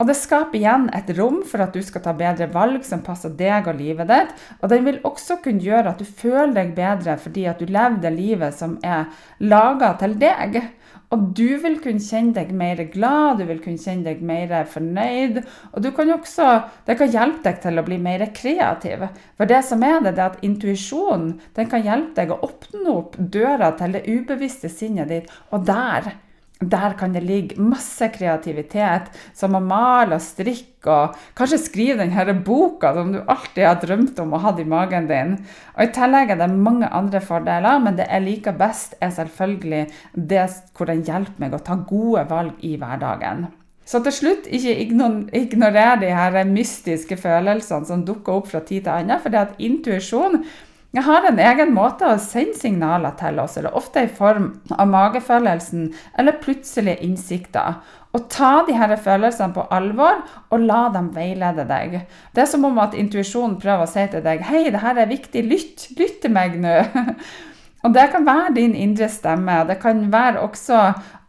Og 0.00 0.08
det 0.08 0.16
skaper 0.16 0.56
igjen 0.56 0.86
et 0.96 1.10
rom 1.18 1.42
for 1.44 1.60
at 1.60 1.76
du 1.76 1.84
skal 1.84 2.00
ta 2.00 2.14
bedre 2.16 2.48
valg 2.54 2.86
som 2.88 3.02
passer 3.04 3.34
deg 3.36 3.68
og 3.68 3.76
livet 3.76 4.08
ditt. 4.08 4.32
Og 4.64 4.72
den 4.72 4.86
vil 4.88 5.02
også 5.04 5.36
kunne 5.44 5.60
gjøre 5.60 5.92
at 5.92 6.00
du 6.00 6.08
føler 6.08 6.54
deg 6.56 6.72
bedre 6.78 7.18
fordi 7.20 7.44
at 7.50 7.60
du 7.60 7.68
lever 7.68 8.00
det 8.00 8.14
livet 8.16 8.56
som 8.56 8.78
er 8.80 9.10
laga 9.44 9.92
til 10.00 10.16
deg. 10.22 10.62
Og 11.10 11.22
du 11.34 11.56
vil 11.58 11.80
kunne 11.82 12.02
kjenne 12.02 12.36
deg 12.36 12.52
mer 12.54 12.78
glad, 12.92 13.40
du 13.40 13.48
vil 13.48 13.58
kunne 13.62 13.82
kjenne 13.82 14.06
deg 14.06 14.22
mer 14.22 14.52
fornøyd. 14.70 15.40
Og 15.74 15.88
kan 15.96 16.12
også, 16.14 16.50
det 16.86 16.96
kan 17.00 17.10
hjelpe 17.10 17.42
deg 17.48 17.58
til 17.64 17.82
å 17.82 17.86
bli 17.86 17.98
mer 18.02 18.22
kreativ. 18.36 19.08
For 19.34 19.50
det 19.50 19.64
som 19.66 19.82
er 19.82 19.98
det, 20.04 20.14
det 20.14 20.22
er 20.22 20.36
at 20.36 20.46
intuisjonen 20.46 21.34
kan 21.58 21.82
hjelpe 21.82 22.14
deg 22.20 22.34
å 22.34 22.40
åpne 22.46 22.94
opp 22.94 23.18
døra 23.18 23.72
til 23.80 23.98
det 23.98 24.06
ubevisste 24.06 24.70
sinnet 24.70 25.10
ditt. 25.10 25.32
Og 25.50 25.66
der 25.66 26.12
der 26.60 26.92
kan 26.98 27.14
det 27.14 27.22
ligge 27.24 27.56
masse 27.60 28.10
kreativitet, 28.12 29.08
som 29.34 29.56
å 29.56 29.62
male 29.64 30.18
og 30.18 30.24
strikke 30.24 30.92
og 30.92 31.16
kanskje 31.36 31.60
skrive 31.60 31.98
denne 32.00 32.34
boka 32.44 32.92
som 32.96 33.12
du 33.14 33.20
alltid 33.20 33.64
har 33.64 33.78
drømt 33.80 34.20
om 34.20 34.34
å 34.36 34.40
ha 34.44 34.52
i 34.56 34.66
magen 34.68 35.08
din. 35.08 35.38
Og 35.76 35.86
I 35.86 35.92
tillegg 35.96 36.34
er 36.34 36.40
det 36.40 36.50
mange 36.52 36.88
andre 36.88 37.20
fordeler, 37.24 37.80
men 37.80 37.96
det 37.96 38.08
jeg 38.10 38.26
liker 38.26 38.58
best, 38.60 38.98
er 39.00 39.12
selvfølgelig 39.16 39.86
det 40.14 40.44
hvor 40.76 40.92
den 40.92 41.04
hjelper 41.04 41.40
meg 41.40 41.56
å 41.56 41.64
ta 41.64 41.78
gode 41.80 42.26
valg 42.28 42.60
i 42.64 42.76
hverdagen. 42.80 43.48
Så 43.90 43.98
til 44.04 44.14
slutt, 44.14 44.44
ikke 44.46 44.76
ignorer 45.34 45.96
de 45.98 46.12
her 46.14 46.36
mystiske 46.46 47.16
følelsene 47.18 47.88
som 47.88 48.04
dukker 48.06 48.36
opp 48.38 48.50
fra 48.52 48.60
tid 48.60 48.84
til 48.84 48.92
annen, 48.92 49.18
for 49.18 49.32
det 49.32 49.40
at 49.40 49.56
intuisjon 49.58 50.44
jeg 50.90 51.06
har 51.06 51.22
en 51.22 51.38
egen 51.38 51.70
måte 51.70 52.08
å 52.08 52.16
sende 52.18 52.58
signaler 52.58 53.12
til 53.18 53.38
oss, 53.38 53.54
eller 53.60 53.76
ofte 53.78 54.02
i 54.02 54.10
form 54.10 54.48
av 54.74 54.88
magefølelsen 54.90 55.84
eller 56.18 56.40
plutselige 56.42 56.98
innsikter. 57.06 57.78
Og 58.10 58.24
ta 58.32 58.64
de 58.66 58.74
her 58.74 58.96
følelsene 58.98 59.54
på 59.54 59.68
alvor 59.70 60.24
og 60.50 60.64
la 60.64 60.80
dem 60.90 61.12
veilede 61.14 61.62
deg. 61.68 62.00
Det 62.34 62.42
er 62.42 62.50
som 62.50 62.66
om 62.66 62.80
at 62.82 62.96
intuisjonen 62.98 63.60
prøver 63.62 63.86
å 63.86 63.90
si 63.90 64.02
til 64.10 64.24
deg 64.24 64.42
Hei, 64.48 64.64
det 64.74 64.82
her 64.82 64.98
er 64.98 65.12
viktig, 65.12 65.44
lytt, 65.46 65.86
lytt 66.00 66.18
til 66.24 66.34
meg 66.34 66.58
nå. 66.58 66.74
Og 67.80 67.94
det 67.96 68.10
kan 68.12 68.26
være 68.26 68.54
din 68.58 68.74
indre 68.76 69.08
stemme. 69.08 69.54
Det 69.68 69.78
kan 69.80 70.02
være 70.12 70.42
også 70.44 70.80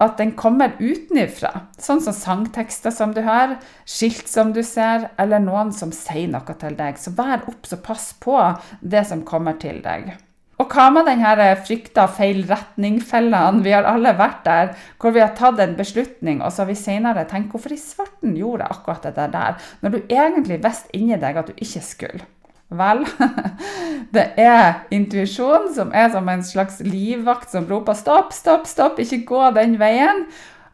at 0.04 0.18
den 0.20 0.34
kommer 0.36 0.74
utenfra. 0.82 1.52
Sånn 1.80 2.02
som 2.04 2.16
sangtekster 2.16 2.92
som 2.92 3.14
du 3.16 3.22
hører, 3.24 3.56
skilt 3.88 4.28
som 4.28 4.52
du 4.56 4.60
ser, 4.66 5.08
eller 5.22 5.40
noen 5.44 5.72
som 5.76 5.94
sier 5.96 6.28
noe 6.32 6.58
til 6.60 6.76
deg. 6.76 7.00
Så 7.00 7.16
vær 7.16 7.46
obs 7.48 7.78
og 7.78 7.86
pass 7.86 8.12
på 8.20 8.36
det 8.82 9.06
som 9.08 9.24
kommer 9.28 9.56
til 9.62 9.80
deg. 9.86 10.12
Og 10.62 10.70
hva 10.70 10.92
med 10.94 11.08
denne 11.10 11.48
frykta 11.66 12.04
feil 12.12 12.44
retning-fellene? 12.46 13.64
Vi 13.66 13.72
har 13.74 13.88
alle 13.90 14.12
vært 14.20 14.44
der 14.46 14.76
hvor 15.02 15.16
vi 15.16 15.24
har 15.24 15.32
tatt 15.38 15.58
en 15.64 15.74
beslutning, 15.80 16.44
og 16.44 16.52
så 16.52 16.62
har 16.62 16.70
vi 16.70 16.78
senere 16.78 17.24
tenkt 17.32 17.56
hvorfor 17.56 17.74
i 17.74 17.80
svarten 17.82 18.36
gjorde 18.38 18.68
jeg 18.68 18.76
akkurat 18.76 19.08
det 19.16 19.32
der, 19.34 19.58
når 19.82 19.96
du 19.96 20.00
egentlig 20.04 20.60
visste 20.62 20.94
inni 21.00 21.18
deg 21.18 21.42
at 21.42 21.50
du 21.50 21.58
ikke 21.58 21.82
skulle. 21.88 22.28
Vel, 22.72 23.04
det 24.16 24.30
er 24.40 24.86
intuisjon 24.96 25.68
som 25.76 25.92
er 25.92 26.08
som 26.14 26.30
en 26.32 26.44
slags 26.44 26.80
livvakt 26.86 27.52
som 27.52 27.68
roper 27.68 27.98
'stopp, 27.98 28.32
stopp, 28.32 28.68
stopp, 28.68 29.00
ikke 29.00 29.26
gå 29.28 29.52
den 29.58 29.76
veien'. 29.82 30.26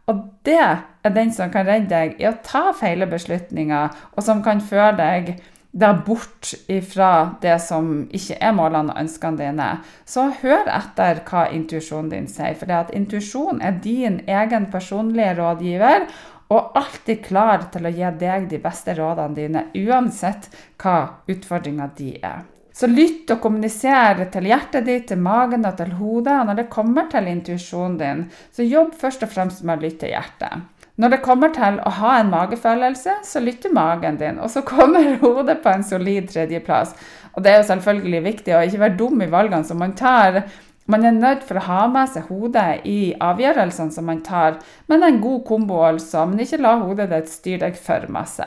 Og 0.08 0.22
det 0.46 0.62
er 1.04 1.12
den 1.16 1.34
som 1.34 1.52
kan 1.52 1.66
redde 1.68 1.90
deg 1.92 2.22
i 2.22 2.28
å 2.30 2.38
ta 2.44 2.70
feile 2.78 3.10
beslutninger, 3.10 3.90
og 4.16 4.24
som 4.24 4.44
kan 4.44 4.62
føre 4.64 4.94
deg 4.96 5.34
der 5.78 5.98
bort 6.06 6.54
ifra 6.72 7.38
det 7.42 7.58
som 7.62 8.08
ikke 8.16 8.38
er 8.42 8.56
målene 8.56 8.94
og 8.94 9.02
ønskene 9.04 9.42
dine. 9.42 9.68
Så 10.06 10.30
hør 10.42 10.70
etter 10.72 11.22
hva 11.28 11.48
intuisjonen 11.54 12.10
din 12.14 12.30
sier, 12.32 12.56
for 12.58 12.94
intuisjon 12.96 13.62
er 13.62 13.78
din 13.84 14.22
egen 14.26 14.70
personlige 14.72 15.36
rådgiver 15.38 16.08
og 16.54 16.78
alltid 16.80 17.24
klar 17.26 17.68
til 17.74 17.88
å 17.88 17.92
gi 17.92 18.12
deg 18.20 18.48
de 18.52 18.60
beste 18.64 18.96
rådene 18.96 19.36
dine, 19.36 19.66
uansett 19.76 20.48
hva 20.80 21.00
utfordringa 21.28 21.90
di 21.98 22.14
er. 22.22 22.46
Så 22.78 22.86
lytt 22.88 23.32
og 23.34 23.42
kommuniser 23.42 24.20
til 24.32 24.48
hjertet 24.52 24.86
ditt, 24.86 25.08
til 25.10 25.18
magen 25.18 25.66
og 25.66 25.80
til 25.80 25.96
hodet. 25.98 26.38
Når 26.46 26.60
det 26.60 26.68
kommer 26.70 27.08
til 27.10 27.26
intuisjonen 27.32 27.96
din, 27.98 28.20
så 28.54 28.66
jobb 28.68 28.94
først 29.02 29.26
og 29.26 29.32
fremst 29.34 29.64
med 29.66 29.80
å 29.80 29.88
lytte 29.88 30.06
til 30.06 30.14
hjertet. 30.14 30.68
Når 30.98 31.14
det 31.14 31.22
kommer 31.26 31.52
til 31.54 31.80
å 31.82 31.94
ha 31.98 32.12
en 32.20 32.30
magefølelse, 32.30 33.20
så 33.26 33.42
lytter 33.42 33.74
magen 33.74 34.20
din. 34.22 34.38
Og 34.42 34.50
så 34.54 34.62
kommer 34.66 35.16
hodet 35.24 35.60
på 35.64 35.74
en 35.74 35.86
solid 35.86 36.30
tredjeplass. 36.30 36.94
Og 37.34 37.44
det 37.46 37.52
er 37.52 37.60
jo 37.60 37.68
selvfølgelig 37.72 38.22
viktig 38.30 38.56
å 38.58 38.64
ikke 38.66 38.84
være 38.86 38.98
dum 39.02 39.26
i 39.26 39.30
valgene 39.30 39.66
som 39.66 39.82
man 39.82 39.98
tar. 39.98 40.44
Man 40.88 41.04
er 41.04 41.16
nødt 41.16 41.44
for 41.44 41.60
å 41.60 41.66
ha 41.68 41.82
med 41.92 42.08
seg 42.14 42.30
hodet 42.32 42.86
i 42.88 43.12
avgjørelsene 43.20 43.92
som 43.92 44.08
man 44.08 44.22
tar, 44.24 44.62
men 44.88 45.04
en 45.04 45.20
god 45.20 45.44
kombo 45.48 45.82
altså. 45.84 46.24
Men 46.26 46.46
ikke 46.46 46.62
la 46.64 46.78
hodet 46.80 47.10
ditt 47.12 47.32
styre 47.32 47.66
deg 47.66 47.80
for 47.80 48.08
masse. 48.14 48.46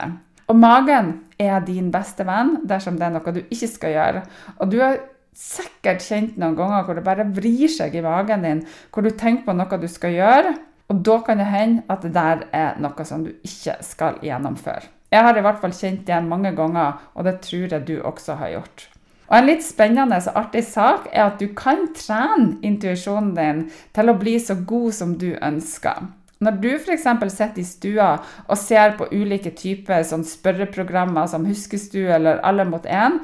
Og 0.48 0.56
magen 0.58 1.12
er 1.38 1.60
din 1.66 1.92
beste 1.92 2.24
venn 2.26 2.56
dersom 2.68 2.96
det 2.98 3.06
er 3.06 3.12
noe 3.14 3.34
du 3.36 3.42
ikke 3.42 3.68
skal 3.70 3.92
gjøre. 3.94 4.22
Og 4.58 4.72
du 4.72 4.78
har 4.80 4.96
sikkert 5.36 6.02
kjent 6.02 6.38
noen 6.40 6.56
ganger 6.58 6.86
hvor 6.86 6.98
det 6.98 7.04
bare 7.06 7.28
vrir 7.36 7.70
seg 7.70 7.94
i 7.94 8.04
magen 8.04 8.46
din, 8.46 8.62
hvor 8.90 9.06
du 9.06 9.12
tenker 9.12 9.46
på 9.46 9.54
noe 9.56 9.78
du 9.80 9.86
skal 9.88 10.16
gjøre, 10.16 10.54
og 10.90 11.02
da 11.06 11.20
kan 11.26 11.38
det 11.38 11.46
hende 11.52 11.84
at 11.92 12.02
det 12.02 12.14
der 12.16 12.46
er 12.56 12.80
noe 12.82 13.06
som 13.06 13.22
du 13.26 13.30
ikke 13.46 13.76
skal 13.86 14.18
gjennomføre. 14.26 14.88
Jeg 15.10 15.26
har 15.26 15.38
i 15.38 15.42
hvert 15.42 15.60
fall 15.62 15.74
kjent 15.74 16.02
det 16.06 16.18
mange 16.26 16.52
ganger, 16.54 16.98
og 17.14 17.26
det 17.26 17.40
tror 17.46 17.76
jeg 17.76 17.86
du 17.86 17.96
også 18.00 18.38
har 18.40 18.56
gjort. 18.56 18.89
Og 19.30 19.36
En 19.38 19.46
litt 19.46 19.62
spennende 19.62 20.18
og 20.18 20.38
artig 20.40 20.64
sak 20.66 21.04
er 21.12 21.28
at 21.28 21.38
du 21.38 21.52
kan 21.54 21.86
trene 21.94 22.56
intuisjonen 22.66 23.34
din 23.36 23.60
til 23.94 24.10
å 24.10 24.16
bli 24.18 24.34
så 24.42 24.56
god 24.66 24.96
som 24.96 25.12
du 25.20 25.30
ønsker. 25.38 26.08
Når 26.40 26.56
du 26.58 26.70
f.eks. 26.72 27.04
sitter 27.04 27.60
i 27.60 27.68
stua 27.68 28.08
og 28.48 28.58
ser 28.58 28.96
på 28.98 29.06
ulike 29.12 29.52
typer 29.54 30.02
sånn 30.08 30.24
spørreprogrammer 30.26 31.28
som 31.30 31.44
Huskestue 31.46 32.10
eller 32.16 32.40
Alle 32.42 32.64
mot 32.66 32.86
én, 32.88 33.20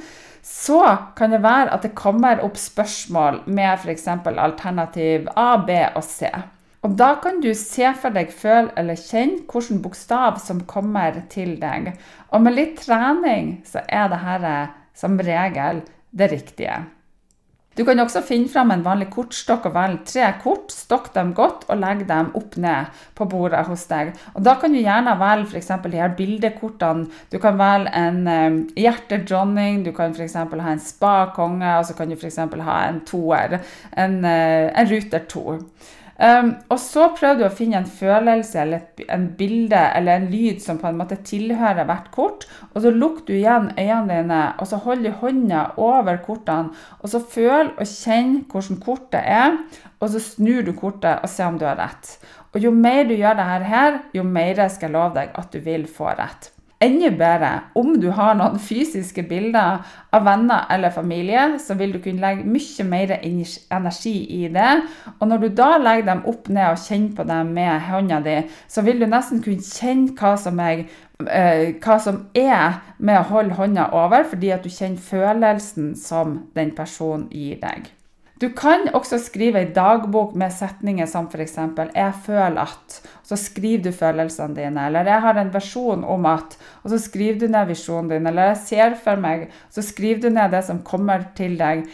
så 0.47 0.83
kan 1.19 1.33
det 1.35 1.41
være 1.43 1.73
at 1.75 1.83
det 1.83 1.97
kommer 1.99 2.45
opp 2.45 2.61
spørsmål 2.61 3.41
med 3.51 3.81
f.eks. 3.81 4.07
alternativ 4.07 5.27
A, 5.35 5.57
B 5.59 5.81
og 5.97 6.05
C. 6.07 6.31
Og 6.87 6.95
da 6.95 7.17
kan 7.19 7.41
du 7.43 7.51
se 7.59 7.89
for 7.99 8.15
deg, 8.15 8.31
føle 8.31 8.71
eller 8.79 9.01
kjenne 9.01 9.43
hvilken 9.51 9.83
bokstav 9.83 10.39
som 10.39 10.63
kommer 10.71 11.19
til 11.33 11.57
deg. 11.59 11.97
Og 12.31 12.45
med 12.45 12.55
litt 12.55 12.79
trening 12.85 13.57
så 13.67 13.83
er 13.89 14.13
det 14.13 14.23
dette 14.23 14.57
som 14.97 15.19
regel 15.19 15.83
det 16.17 16.33
riktige. 16.33 16.85
Du 17.77 17.83
kan 17.85 18.01
også 18.01 18.23
finne 18.25 18.49
fram 18.49 18.71
en 18.73 18.85
vanlig 18.85 19.11
kortstokk 19.13 19.67
og 19.69 19.75
velge 19.75 20.07
tre 20.09 20.31
kort, 20.41 20.73
stokk 20.73 21.11
dem 21.13 21.35
godt 21.37 21.67
og 21.69 21.77
legg 21.83 22.07
dem 22.09 22.31
opp 22.39 22.57
ned 22.57 22.95
på 23.19 23.27
bordet 23.29 23.67
hos 23.69 23.85
deg. 23.91 24.15
Og 24.33 24.47
Da 24.47 24.55
kan 24.61 24.73
du 24.73 24.81
gjerne 24.81 25.13
velge 25.21 25.51
f.eks. 25.51 25.69
de 25.85 26.01
her 26.01 26.15
bildekortene. 26.17 27.05
Du 27.29 27.37
kan 27.43 27.59
velge 27.61 27.93
en 27.93 28.23
um, 28.25 28.57
hjertedronning, 28.81 29.85
du 29.85 29.93
kan 29.93 30.17
f.eks. 30.17 30.39
ha 30.41 30.73
en 30.73 30.81
spa 30.81 31.15
konge, 31.37 31.77
og 31.77 31.85
så 31.85 31.99
kan 31.99 32.09
du 32.09 32.17
f.eks. 32.17 32.41
ha 32.65 32.79
en 32.89 33.03
toer, 33.05 33.59
en, 33.93 34.19
uh, 34.25 34.73
en 34.73 34.91
ruter 34.95 35.29
to. 35.29 35.61
Um, 36.17 36.55
og 36.73 36.79
så 36.81 37.11
prøver 37.13 37.43
du 37.43 37.45
å 37.45 37.53
finne 37.53 37.83
en 37.83 37.89
følelse 37.89 38.63
eller 38.63 39.03
en 39.13 39.27
bilde 39.37 39.81
eller 39.99 40.17
en 40.17 40.31
lyd 40.33 40.63
som 40.65 40.79
på 40.81 40.89
en 40.89 40.97
måte 40.97 41.19
tilhører 41.29 41.85
hvert 41.89 42.09
kort. 42.15 42.47
Og 42.73 42.81
så 42.85 42.93
lukker 42.95 43.27
du 43.29 43.35
igjen 43.37 43.69
øynene 43.75 44.09
dine, 44.15 44.41
og 44.57 44.71
så 44.71 44.81
holder 44.81 45.13
du 45.13 45.21
hånda 45.21 45.67
over 45.77 46.23
kortene. 46.25 46.73
Og 47.03 47.13
så 47.13 47.21
føl 47.21 47.75
og 47.75 47.85
kjenn 47.85 48.39
hvordan 48.49 48.81
kortet 48.81 49.21
er, 49.21 49.61
og 50.01 50.13
så 50.13 50.23
snur 50.25 50.65
du 50.65 50.73
kortet 50.77 51.21
og 51.21 51.29
ser 51.33 51.51
om 51.51 51.61
du 51.61 51.69
har 51.69 51.77
rett. 51.81 52.17
Og 52.55 52.63
jo 52.65 52.73
mer 52.73 53.05
du 53.05 53.13
gjør 53.13 53.37
dette 53.37 53.69
her, 53.69 54.03
jo 54.17 54.25
mer 54.25 54.69
skal 54.73 54.89
jeg 54.89 54.97
love 54.97 55.17
deg 55.19 55.37
at 55.37 55.53
du 55.53 55.61
vil 55.61 55.85
få 55.91 56.15
rett. 56.17 56.56
Enda 56.81 57.09
bedre, 57.09 57.51
om 57.75 57.95
du 58.01 58.11
har 58.13 58.35
noen 58.37 58.59
fysiske 58.61 59.23
bilder 59.31 59.79
av 60.13 60.27
venner 60.27 60.67
eller 60.75 60.93
familie, 60.93 61.47
så 61.57 61.73
vil 61.79 61.95
du 61.95 62.03
kunne 62.05 62.21
legge 62.21 62.45
mye 62.45 62.85
mer 62.85 63.15
energi 63.25 64.13
i 64.43 64.51
det. 64.53 64.75
Og 65.17 65.25
når 65.31 65.41
du 65.41 65.49
da 65.57 65.71
legger 65.81 66.11
dem 66.11 66.23
opp 66.29 66.51
ned 66.53 66.75
og 66.75 66.83
kjenner 66.85 67.17
på 67.17 67.25
dem 67.33 67.55
med 67.57 67.89
hånda 67.89 68.21
di, 68.29 68.37
så 68.69 68.85
vil 68.85 69.01
du 69.01 69.09
nesten 69.09 69.41
kunne 69.41 69.65
kjenne 69.65 70.13
hva 70.21 70.35
som 70.37 70.61
er, 70.61 70.85
eh, 71.25 71.73
hva 71.81 71.97
som 71.97 72.27
er 72.37 72.83
med 72.99 73.23
å 73.23 73.29
holde 73.33 73.57
hånda 73.57 73.89
over, 73.97 74.29
fordi 74.29 74.53
at 74.53 74.65
du 74.65 74.69
kjenner 74.69 75.01
følelsen 75.01 75.95
som 75.97 76.43
den 76.53 76.77
personen 76.77 77.31
gir 77.33 77.57
deg. 77.65 77.89
Du 78.37 78.51
kan 78.53 78.91
også 78.93 79.17
skrive 79.25 79.63
ei 79.63 79.69
dagbok 79.73 80.35
med 80.37 80.53
setninger 80.53 81.07
som 81.09 81.29
f.eks.: 81.33 81.57
Jeg 81.95 82.13
føler 82.27 82.61
at 82.61 83.01
Så 83.23 83.37
skriver 83.37 83.83
du 83.83 83.93
følelsene 83.93 84.55
dine. 84.55 84.87
Eller 84.87 85.09
jeg 85.09 85.21
har 85.21 85.39
en 85.41 85.53
versjon 85.53 86.05
om 86.05 86.27
at 86.27 86.59
Og 86.85 86.91
så 86.91 86.99
skriver 86.99 87.39
du 87.39 87.47
ned 87.47 87.67
visjonen 87.67 88.11
din. 88.11 88.27
Eller 88.27 88.53
jeg 88.53 88.57
ser 88.57 88.95
for 88.95 89.17
meg 89.17 89.49
Så 89.71 89.83
skriver 89.83 90.21
du 90.21 90.29
ned 90.29 90.51
det 90.51 90.65
som 90.65 90.83
kommer 90.83 91.25
til 91.37 91.57
deg. 91.59 91.87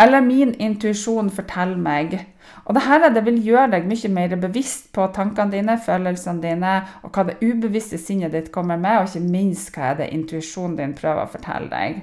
Eller 0.00 0.20
min 0.20 0.54
intuisjon 0.54 1.30
forteller 1.30 1.76
meg. 1.76 2.26
Og 2.64 2.74
dette 2.74 3.12
det 3.14 3.24
vil 3.26 3.42
gjøre 3.44 3.70
deg 3.74 3.88
mye 3.88 4.08
mer 4.08 4.36
bevisst 4.40 4.88
på 4.96 5.06
tankene 5.12 5.52
dine, 5.52 5.76
følelsene 5.76 6.40
dine, 6.40 6.74
og 7.02 7.12
hva 7.12 7.26
det 7.28 7.36
ubevisste 7.42 7.98
sinnet 7.98 8.32
ditt 8.32 8.48
kommer 8.52 8.80
med, 8.80 8.96
og 8.98 9.10
ikke 9.10 9.32
minst 9.32 9.74
hva 9.74 9.90
er 9.90 9.98
det 10.00 10.08
intuisjonen 10.16 10.78
din 10.78 10.94
prøver 10.96 11.26
å 11.26 11.32
fortelle 11.34 11.68
deg. 11.68 12.00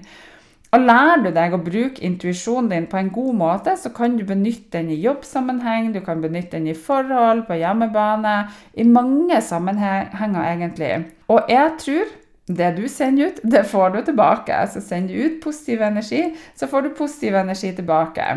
Og 0.76 0.84
Lærer 0.84 1.22
du 1.24 1.30
deg 1.32 1.54
å 1.56 1.62
bruke 1.64 2.04
intuisjonen 2.04 2.70
din 2.74 2.88
på 2.92 3.00
en 3.00 3.12
god 3.16 3.36
måte, 3.40 3.76
så 3.80 3.92
kan 3.96 4.18
du 4.18 4.26
benytte 4.28 4.76
den 4.76 4.92
i 4.92 5.00
jobbsammenheng, 5.00 5.94
du 5.96 6.02
kan 6.04 6.20
benytte 6.22 6.58
den 6.58 6.68
i 6.68 6.76
forhold, 6.76 7.46
på 7.48 7.56
hjemmebane, 7.56 8.36
i 8.76 8.84
mange 8.84 9.40
sammenhenger 9.42 10.42
egentlig. 10.44 10.92
Og 11.32 11.48
jeg 11.52 11.72
tror 11.84 12.12
det 12.48 12.74
du 12.78 12.84
sender 12.92 13.32
ut, 13.32 13.40
det 13.44 13.64
får 13.68 13.96
du 13.96 14.02
tilbake. 14.10 14.60
Så 14.72 14.84
sender 14.84 15.16
du 15.16 15.24
ut 15.24 15.40
positiv 15.44 15.82
energi, 15.88 16.24
så 16.56 16.68
får 16.68 16.82
du 16.86 16.94
positiv 17.00 17.36
energi 17.40 17.72
tilbake. 17.76 18.28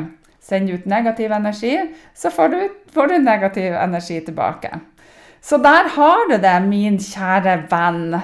Sender 0.40 0.72
du 0.72 0.78
ut 0.78 0.86
negativ 0.90 1.34
energi, 1.34 1.74
så 2.14 2.30
får 2.30 2.54
du, 2.54 2.60
får 2.94 3.10
du 3.10 3.18
negativ 3.18 3.74
energi 3.74 4.20
tilbake. 4.26 4.70
Så 5.40 5.56
der 5.56 5.88
har 5.96 6.28
du 6.28 6.36
det, 6.36 6.56
min 6.68 6.98
kjære 7.00 7.62
venn. 7.70 8.18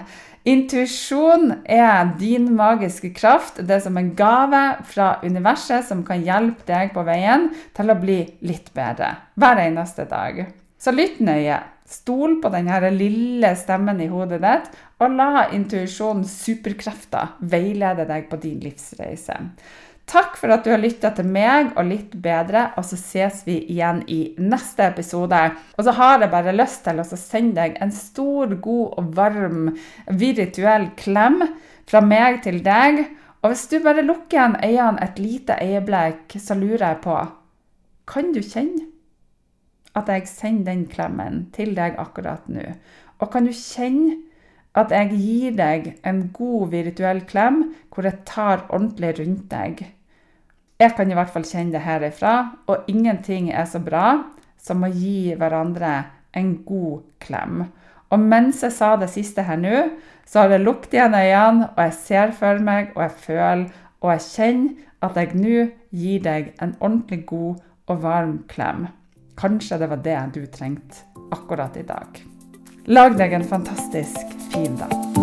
Intuisjon 0.47 1.51
er 1.67 2.13
din 2.21 2.53
magiske 2.55 3.11
kraft. 3.17 3.59
Det 3.67 3.81
er 3.81 3.81
som 3.83 3.97
en 3.99 4.13
gave 4.15 4.61
fra 4.87 5.17
universet 5.27 5.89
som 5.89 6.05
kan 6.07 6.23
hjelpe 6.23 6.63
deg 6.69 6.93
på 6.95 7.03
veien 7.07 7.49
til 7.75 7.91
å 7.91 7.97
bli 7.99 8.21
litt 8.47 8.71
bedre 8.77 9.11
hver 9.35 9.65
eneste 9.65 10.07
dag. 10.07 10.45
Så 10.79 10.95
lytt 10.95 11.19
nøye. 11.25 11.59
Stol 11.87 12.39
på 12.43 12.51
denne 12.51 12.91
lille 12.95 13.53
stemmen 13.59 13.99
i 14.03 14.09
hodet 14.11 14.41
ditt, 14.43 14.71
og 15.03 15.19
la 15.19 15.49
intuisjonens 15.55 16.33
superkrefter 16.43 17.37
veilede 17.47 18.07
deg 18.09 18.27
på 18.31 18.39
din 18.43 18.59
livsreise. 18.63 19.37
Takk 20.07 20.37
for 20.39 20.55
at 20.55 20.63
du 20.63 20.71
har 20.71 20.79
lytta 20.79 21.11
til 21.17 21.27
meg 21.27 21.73
og 21.75 21.89
Litt 21.89 22.13
bedre, 22.23 22.69
og 22.79 22.85
så 22.87 22.95
ses 22.99 23.41
vi 23.47 23.57
igjen 23.75 24.05
i 24.07 24.37
neste 24.39 24.85
episode. 24.87 25.41
Og 25.75 25.83
så 25.83 25.95
har 25.99 26.23
jeg 26.23 26.31
bare 26.31 26.55
lyst 26.55 26.85
til 26.87 27.03
å 27.03 27.07
sende 27.11 27.59
deg 27.59 27.81
en 27.83 27.91
stor, 27.91 28.55
god 28.63 29.01
og 29.01 29.09
varm 29.17 29.73
virtuell 30.07 30.93
klem 31.01 31.41
fra 31.91 32.05
meg 32.07 32.39
til 32.47 32.61
deg. 32.63 33.03
Og 33.43 33.51
hvis 33.51 33.67
du 33.73 33.81
bare 33.83 34.07
lukker 34.07 34.39
igjen 34.39 34.55
øynene 34.63 35.03
et 35.09 35.19
lite 35.19 35.59
øyeblikk, 35.63 36.39
så 36.39 36.55
lurer 36.55 36.87
jeg 36.87 37.03
på 37.03 37.19
Kan 38.07 38.31
du 38.31 38.41
kjenne 38.47 38.87
at 39.99 40.07
jeg 40.13 40.31
sender 40.31 40.71
den 40.71 40.87
klemmen 40.87 41.49
til 41.57 41.75
deg 41.75 41.99
akkurat 41.99 42.47
nå? 42.47 42.63
Og 43.19 43.33
kan 43.35 43.49
du 43.49 43.51
kjenne 43.51 44.21
at 44.77 44.95
jeg 44.95 45.19
gir 45.19 45.59
deg 45.59 45.93
en 46.07 46.27
god 46.37 46.71
virtuell 46.71 47.27
klem 47.27 47.63
hvor 47.91 48.07
jeg 48.07 48.23
tar 48.29 48.67
ordentlig 48.69 49.17
rundt 49.19 49.47
deg? 49.51 49.87
Jeg 50.77 50.93
kan 50.97 51.09
i 51.09 51.17
hvert 51.17 51.33
fall 51.33 51.47
kjenne 51.49 51.73
det 51.73 51.85
herifra, 51.87 52.35
og 52.69 52.89
ingenting 52.91 53.49
er 53.49 53.65
så 53.69 53.81
bra 53.81 54.11
som 54.61 54.85
å 54.85 54.91
gi 54.93 55.33
hverandre 55.39 55.93
en 56.37 56.53
god 56.67 57.07
klem. 57.23 57.65
Og 58.13 58.21
mens 58.21 58.61
jeg 58.63 58.75
sa 58.77 58.93
det 59.01 59.09
siste 59.15 59.47
her 59.47 59.57
nå, 59.61 59.87
så 60.29 60.45
har 60.45 60.53
jeg 60.53 60.67
lukket 60.67 60.99
igjen 60.99 61.17
øynene, 61.17 61.71
og 61.73 61.83
jeg 61.87 61.97
ser 61.97 62.37
for 62.37 62.61
meg, 62.61 62.93
og 62.95 63.07
jeg 63.07 63.17
føler, 63.25 63.67
og 64.05 64.13
jeg 64.13 64.27
kjenner 64.29 64.85
at 65.07 65.19
jeg 65.21 65.41
nå 65.41 65.67
gir 65.97 66.23
deg 66.25 66.55
en 66.61 66.77
ordentlig 66.81 67.25
god 67.31 67.61
og 67.87 68.03
varm 68.05 68.39
klem. 68.51 68.89
Kanskje 69.37 69.81
det 69.81 69.91
var 69.93 70.05
det 70.05 70.23
du 70.37 70.43
trengte 70.53 71.05
akkurat 71.33 71.77
i 71.77 71.87
dag. 71.89 72.25
Lag 72.87 73.17
deg 73.19 73.33
en 73.37 73.49
fantastisk 73.49 74.37
fin 74.53 74.77
dag. 74.81 75.16